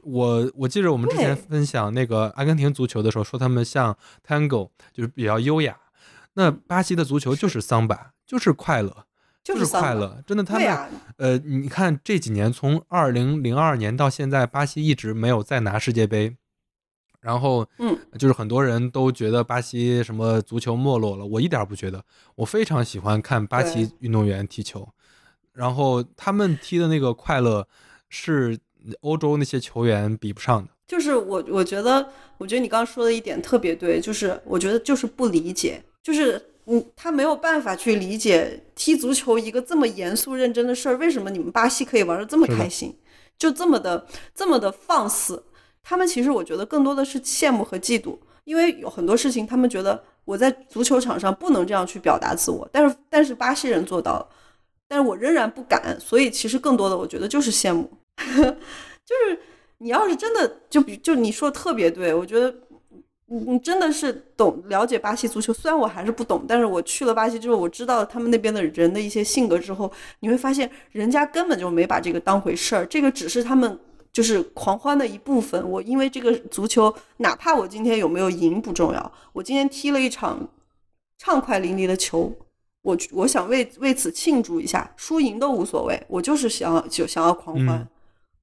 [0.03, 3.97] 我我记得我们之前分享那个阿根廷足球的时候，说他们像
[4.27, 5.77] Tango，就是比较优雅。
[6.35, 9.05] 那巴西的足球就是桑巴，就是快乐，
[9.43, 10.23] 就是快乐。
[10.27, 16.37] 真的，他们呃，你看这几年，从二零零二年到现在，巴西一直没有再拿世界杯。
[17.21, 22.03] 然后，嗯，就是很多人都觉得巴西什么足球没落了，我一点不觉得，
[22.35, 24.89] 我非常喜欢看巴西运动员踢球，
[25.53, 27.69] 然后他们踢的那个快乐
[28.09, 28.59] 是
[29.01, 30.71] 欧洲那些球员比不上的。
[30.87, 42.97] 就是我，我觉得，我觉得你刚刚说的一点特别对，就是我觉得就是不理解，就是嗯，他没有办法去理解踢足球一个这么严肃认真的事儿，为什么你们巴西可以玩的这么开心，
[43.39, 45.45] 就这么的这么的放肆。
[45.82, 54.28] 他们其实我觉得更多的是羡慕和嫉妒，因为有很多事情他们觉得我在足球场上不能这样去表达自我，但是但是巴西人做到了，
[54.86, 59.40] 但是我仍然不敢，所以其实更多的我觉得就是羡慕， 就是
[59.78, 62.55] 你要是真的就比就你说的特别对，我觉得
[63.27, 69.90] 你你真的是懂了解巴西足球，虽然我还是不懂，但是我去了巴西之后，我知道他们那边的人的一些性格之后，
[70.20, 73.78] 你会发现人家根本就没把这个当回事儿，这个只是他们。
[74.12, 75.69] 就是狂欢的一部分。
[75.70, 80.49] 我因为这个足球，哪怕我今天有没有赢不重要，我今天踢了一场
[81.19, 82.32] 畅快淋漓的球，
[82.82, 87.87] 我我想为为此庆祝一下，输赢都无所谓，我就是想要就想要狂欢，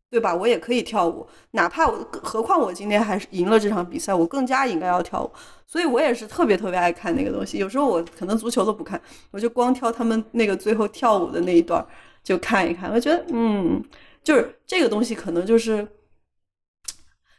[0.09, 0.33] 对吧？
[0.33, 5.31] 我也可以跳舞，哪怕我何况我今天还是赢了这场比赛，我更加应该要跳舞。
[5.65, 7.57] 所以我也是特别特别爱看那个东西。
[7.57, 11.85] 有时候我可能足球都不看，我就光挑他们那个最后跳舞的那一段
[12.23, 13.83] 就看一看，我觉得嗯。
[14.27, 15.87] 就是这个东西，可能就是，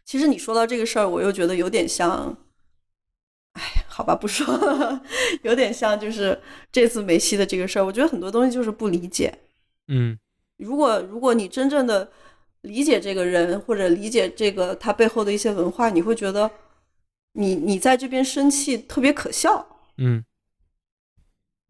[0.06, 2.34] 其实你说到这个事儿，我又觉得有点像，
[3.52, 4.46] 哎，好吧，不说，
[5.44, 6.40] 有点像，就是
[6.72, 9.38] 这次梅西的这个事儿，我觉得很多东西就是不理解。
[9.88, 10.18] 嗯，
[10.56, 12.10] 如果如果你真正的
[12.62, 16.50] 理解这个人，或者理解这个他背后的一些文化，你会觉得，
[17.32, 19.82] 你你在这边生气特别可笑。
[19.98, 20.24] 嗯，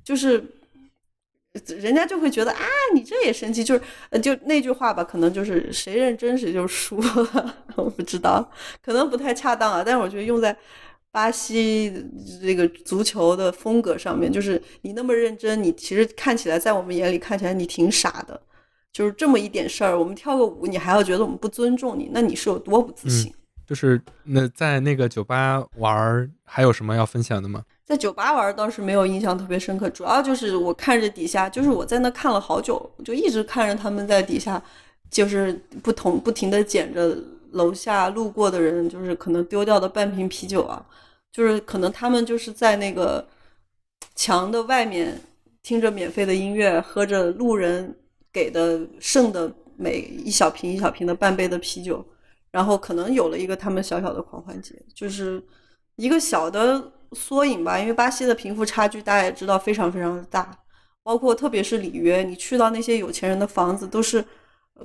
[0.05, 0.55] 就是。
[1.67, 2.65] 人家就会觉得啊，
[2.95, 7.57] 你这也生气，就是，就那句话吧，可能就是谁认真谁就输了。
[7.77, 8.51] 我不知道，
[8.83, 9.83] 可能不太恰当啊。
[9.85, 10.57] 但是我觉得用在
[11.11, 11.93] 巴西
[12.43, 18.41] 这个足球的风格上面，就是你那么认真，你其实看起来在我们眼里看起来你挺傻的，
[18.93, 23.33] 就是这么一点事儿，我们跳个舞，你还要觉得我们不尊重你，那你是有多不自信？
[23.67, 27.63] 就是那在那个酒吧玩，还有什么要分享的吗？
[27.89, 34.63] 在酒吧玩倒是没有印象特别深刻，主要就是我看着底下，就是我在那看了好久，就一直看着他们在底下，
[35.11, 37.17] 就是不同不停的捡着
[37.53, 40.85] 楼下路过的人，就是可能丢掉的半瓶啤酒啊，
[41.33, 43.27] 就是可能他们就是在那个
[44.15, 45.19] 墙的外面
[45.63, 47.97] 听着免费的音乐，喝着路人
[48.31, 52.05] 给的剩的每一小瓶一小瓶的半杯的啤酒，
[52.51, 55.43] 然后可能有了一个他们小小的狂欢节，就是
[55.97, 57.79] 一个小的缩影吧。
[57.79, 60.51] 因为巴西的贫富差距大家也知道非常非常的大，
[61.03, 64.25] 包括特别是里约，你去到那些有钱人的房子，都是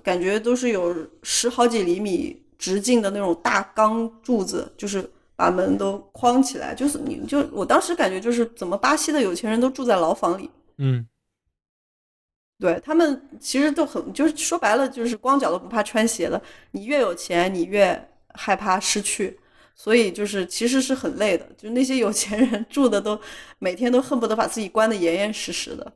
[0.03, 11.05] 感觉都是有十好几厘米直径的那种大钢柱子，就是把门都框起来，就是你就我当时感觉就是怎么巴西的有钱人都住在牢房里，嗯。
[12.59, 16.41] 对他们其实都很，就是说白了，就是光脚都不怕穿鞋的。
[16.71, 19.37] 你越有钱，你越害怕失去，
[19.75, 21.45] 所以就是其实是很累的。
[21.57, 23.19] 就那些有钱人住的都
[23.59, 25.91] 每天都恨不得把自己关得严严实实的。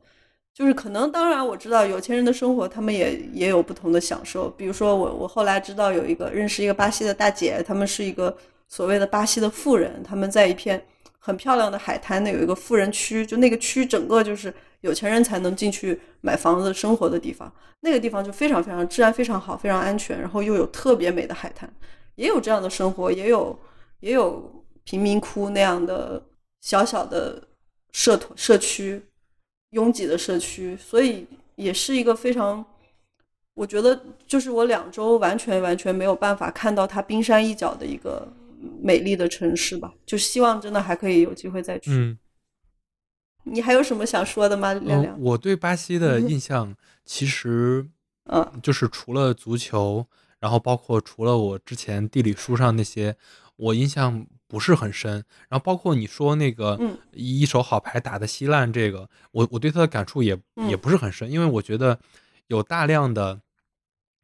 [0.53, 4.49] 就是可能，当然我知道有钱人的生活，他们也也有不同的享受。
[4.49, 8.35] 比如说我我后来知道有一个认识一个巴西的大姐，他们是一个
[8.67, 10.83] 所谓的巴西的富人，他们在一片
[11.19, 14.53] 很漂亮的海滩那有一个富人区，就那个区整个就是。
[14.81, 21.67] 有钱人才能进去买房子生活的地方，那个地方就非常非常治安非常好，非常安全，然后又有特别美的海滩，
[22.13, 23.57] 也有这样的生活，也有
[23.99, 26.23] 也有贫民窟那样的
[26.61, 27.47] 小小的
[27.91, 29.01] 社团社区，
[29.71, 31.25] 拥挤的社区，所以
[31.55, 32.65] 也是一个非常，
[33.53, 38.27] 我觉得就是我两周完全完全没有办法看到它冰山一角的一个
[38.81, 42.17] 美丽的城市吧，就希望真的还可以有机会再去。
[43.43, 45.17] 你还有什么想说的吗，亮亮？
[45.21, 46.75] 我对巴西的印象
[47.05, 47.87] 其实，
[48.25, 50.05] 嗯，就是除了足球，
[50.39, 53.15] 然后包括除了我之前地理书上那些，
[53.57, 55.13] 我印象不是很深。
[55.49, 56.79] 然后包括你说那个，
[57.11, 60.35] 一手好牌打的稀烂，这个我我对他的感触也
[60.69, 61.99] 也不是很深，因为我觉得
[62.47, 63.41] 有大量的，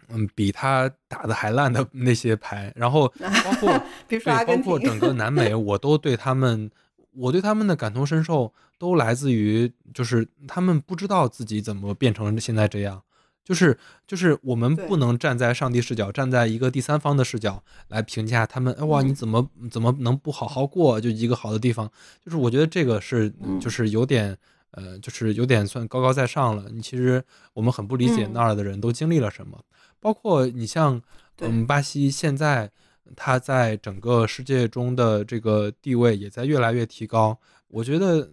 [0.07, 6.71] 嗯，比他打的还烂的那些牌，然后包括 对，包括整个南美，我都对他们。
[7.15, 13.03] 我对他们的感同身受都来自于，就是他们不知道自己怎么变成现在这样，
[13.43, 18.75] 就是就是我们不能站在上帝视角，站在一个第三方的视角来评价他们。
[18.87, 20.99] 哇，你怎么怎么能不好好过？
[20.99, 21.91] 就一个好的地方，
[22.23, 24.37] 就是我觉得这个是就是有点
[24.71, 26.69] 呃，就是有点算高高在上了。
[26.71, 29.59] 你其实我们很不理解那儿的人都经历了什么，
[29.99, 31.01] 包括你像
[31.39, 32.71] 嗯巴西现在。
[33.17, 37.37] 它在整个世界中的这个地位也在越来越提高。
[37.67, 38.31] 我觉得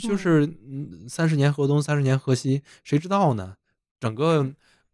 [0.00, 0.48] 就是
[1.08, 3.56] 三十年河东，三十年河西，谁知道呢？
[4.02, 4.44] 整个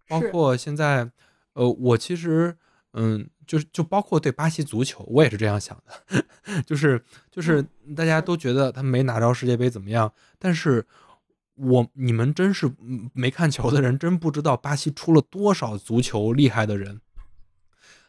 [0.07, 1.11] 包括现在，
[1.55, 2.55] 呃，我其实
[2.93, 6.23] 嗯，就是就包括对巴西足球，我也是这样想的，
[6.67, 7.65] 就是就是
[7.97, 10.85] 大家都觉得他没拿着世界杯怎么样，但是
[11.55, 12.71] 我你们真是
[13.15, 17.01] 没看球的人，真不知道巴西出了多少足球厉害的人。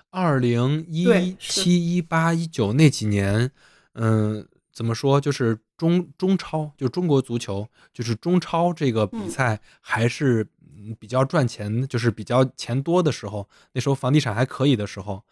[0.10, 3.52] 二零一七、一八、一九那几年，
[3.94, 4.46] 嗯，
[4.80, 5.20] 怎么说？
[5.20, 10.48] 就是中中超，就中国足球，就是中超这个比赛还是
[10.98, 13.50] 比较赚钱，就是比较钱多的时候。
[13.74, 15.26] 那时候房地产还可以的时候，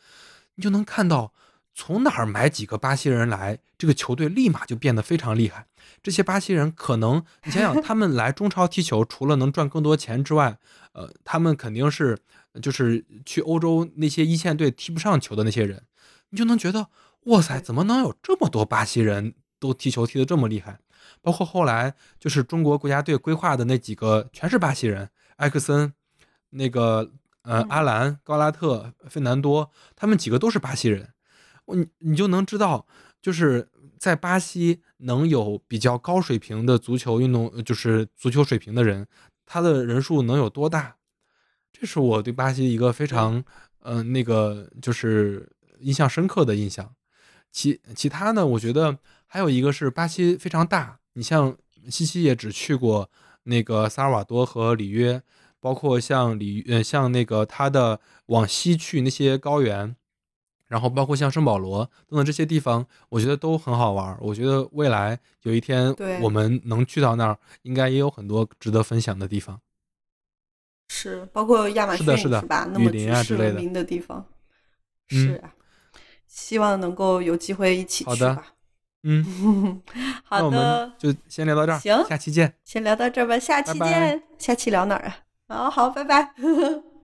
[0.55, 1.31] 你就能看到
[1.73, 5.67] 从哪儿买几个巴西人来，这个球队立马就变得非常厉害。
[6.03, 10.57] 这些巴西人可能，你想想，他们来中超踢球，除了能赚更多钱之外，
[10.91, 12.17] 呃，他们肯定是。
[12.59, 15.83] 就是去欧洲那些一线队踢不上球的那些人，
[16.31, 16.87] 你就能觉得
[17.27, 20.79] 哇塞，怎么能有这么多巴西人都踢球踢得这么厉害？
[21.21, 25.91] 包括后来就是中国国家队规划的那几个全是巴西人，埃克森、
[26.51, 31.09] 那个呃阿兰、高拉特、费南多，他们几个都是巴西人。
[31.65, 32.87] 你你就能知道，
[33.21, 33.67] 就是
[33.99, 39.05] 在巴西能有比较高水平的足球运动，就是足球水平的人，
[39.45, 40.95] 他的人数能有多大？
[41.73, 43.43] 这是我对巴西一个非常，
[43.81, 45.51] 嗯，那个就是
[45.81, 46.93] 印象深刻的印象。
[47.51, 50.99] 其其他呢，我觉得还有一个是巴西非常大。
[51.13, 51.57] 你像
[51.89, 53.09] 西西也只去过
[53.43, 55.21] 那个萨尔瓦多和里约，
[55.59, 59.95] 包括像里呃像那个他的往西去那些高原，
[60.67, 64.15] 然后包括像圣保罗等等这些地方，我觉得都很好玩。
[64.21, 69.59] 我觉得未来有一天我们能去到那儿，应该也有很多值得分享的地方。
[70.89, 72.67] 是，包括亚马逊是吧？
[72.71, 74.25] 那么举世闻名的地方，
[75.07, 75.53] 是啊。
[76.27, 78.45] 希望能够有机会一起去吧。
[79.03, 79.81] 嗯，
[80.25, 81.79] 好的，就先聊到这儿。
[81.79, 82.53] 行，下期见。
[82.63, 84.21] 先聊到这儿吧，下期见。
[84.37, 85.13] 下期聊哪儿
[85.47, 85.69] 啊？
[85.69, 86.33] 好好，拜拜。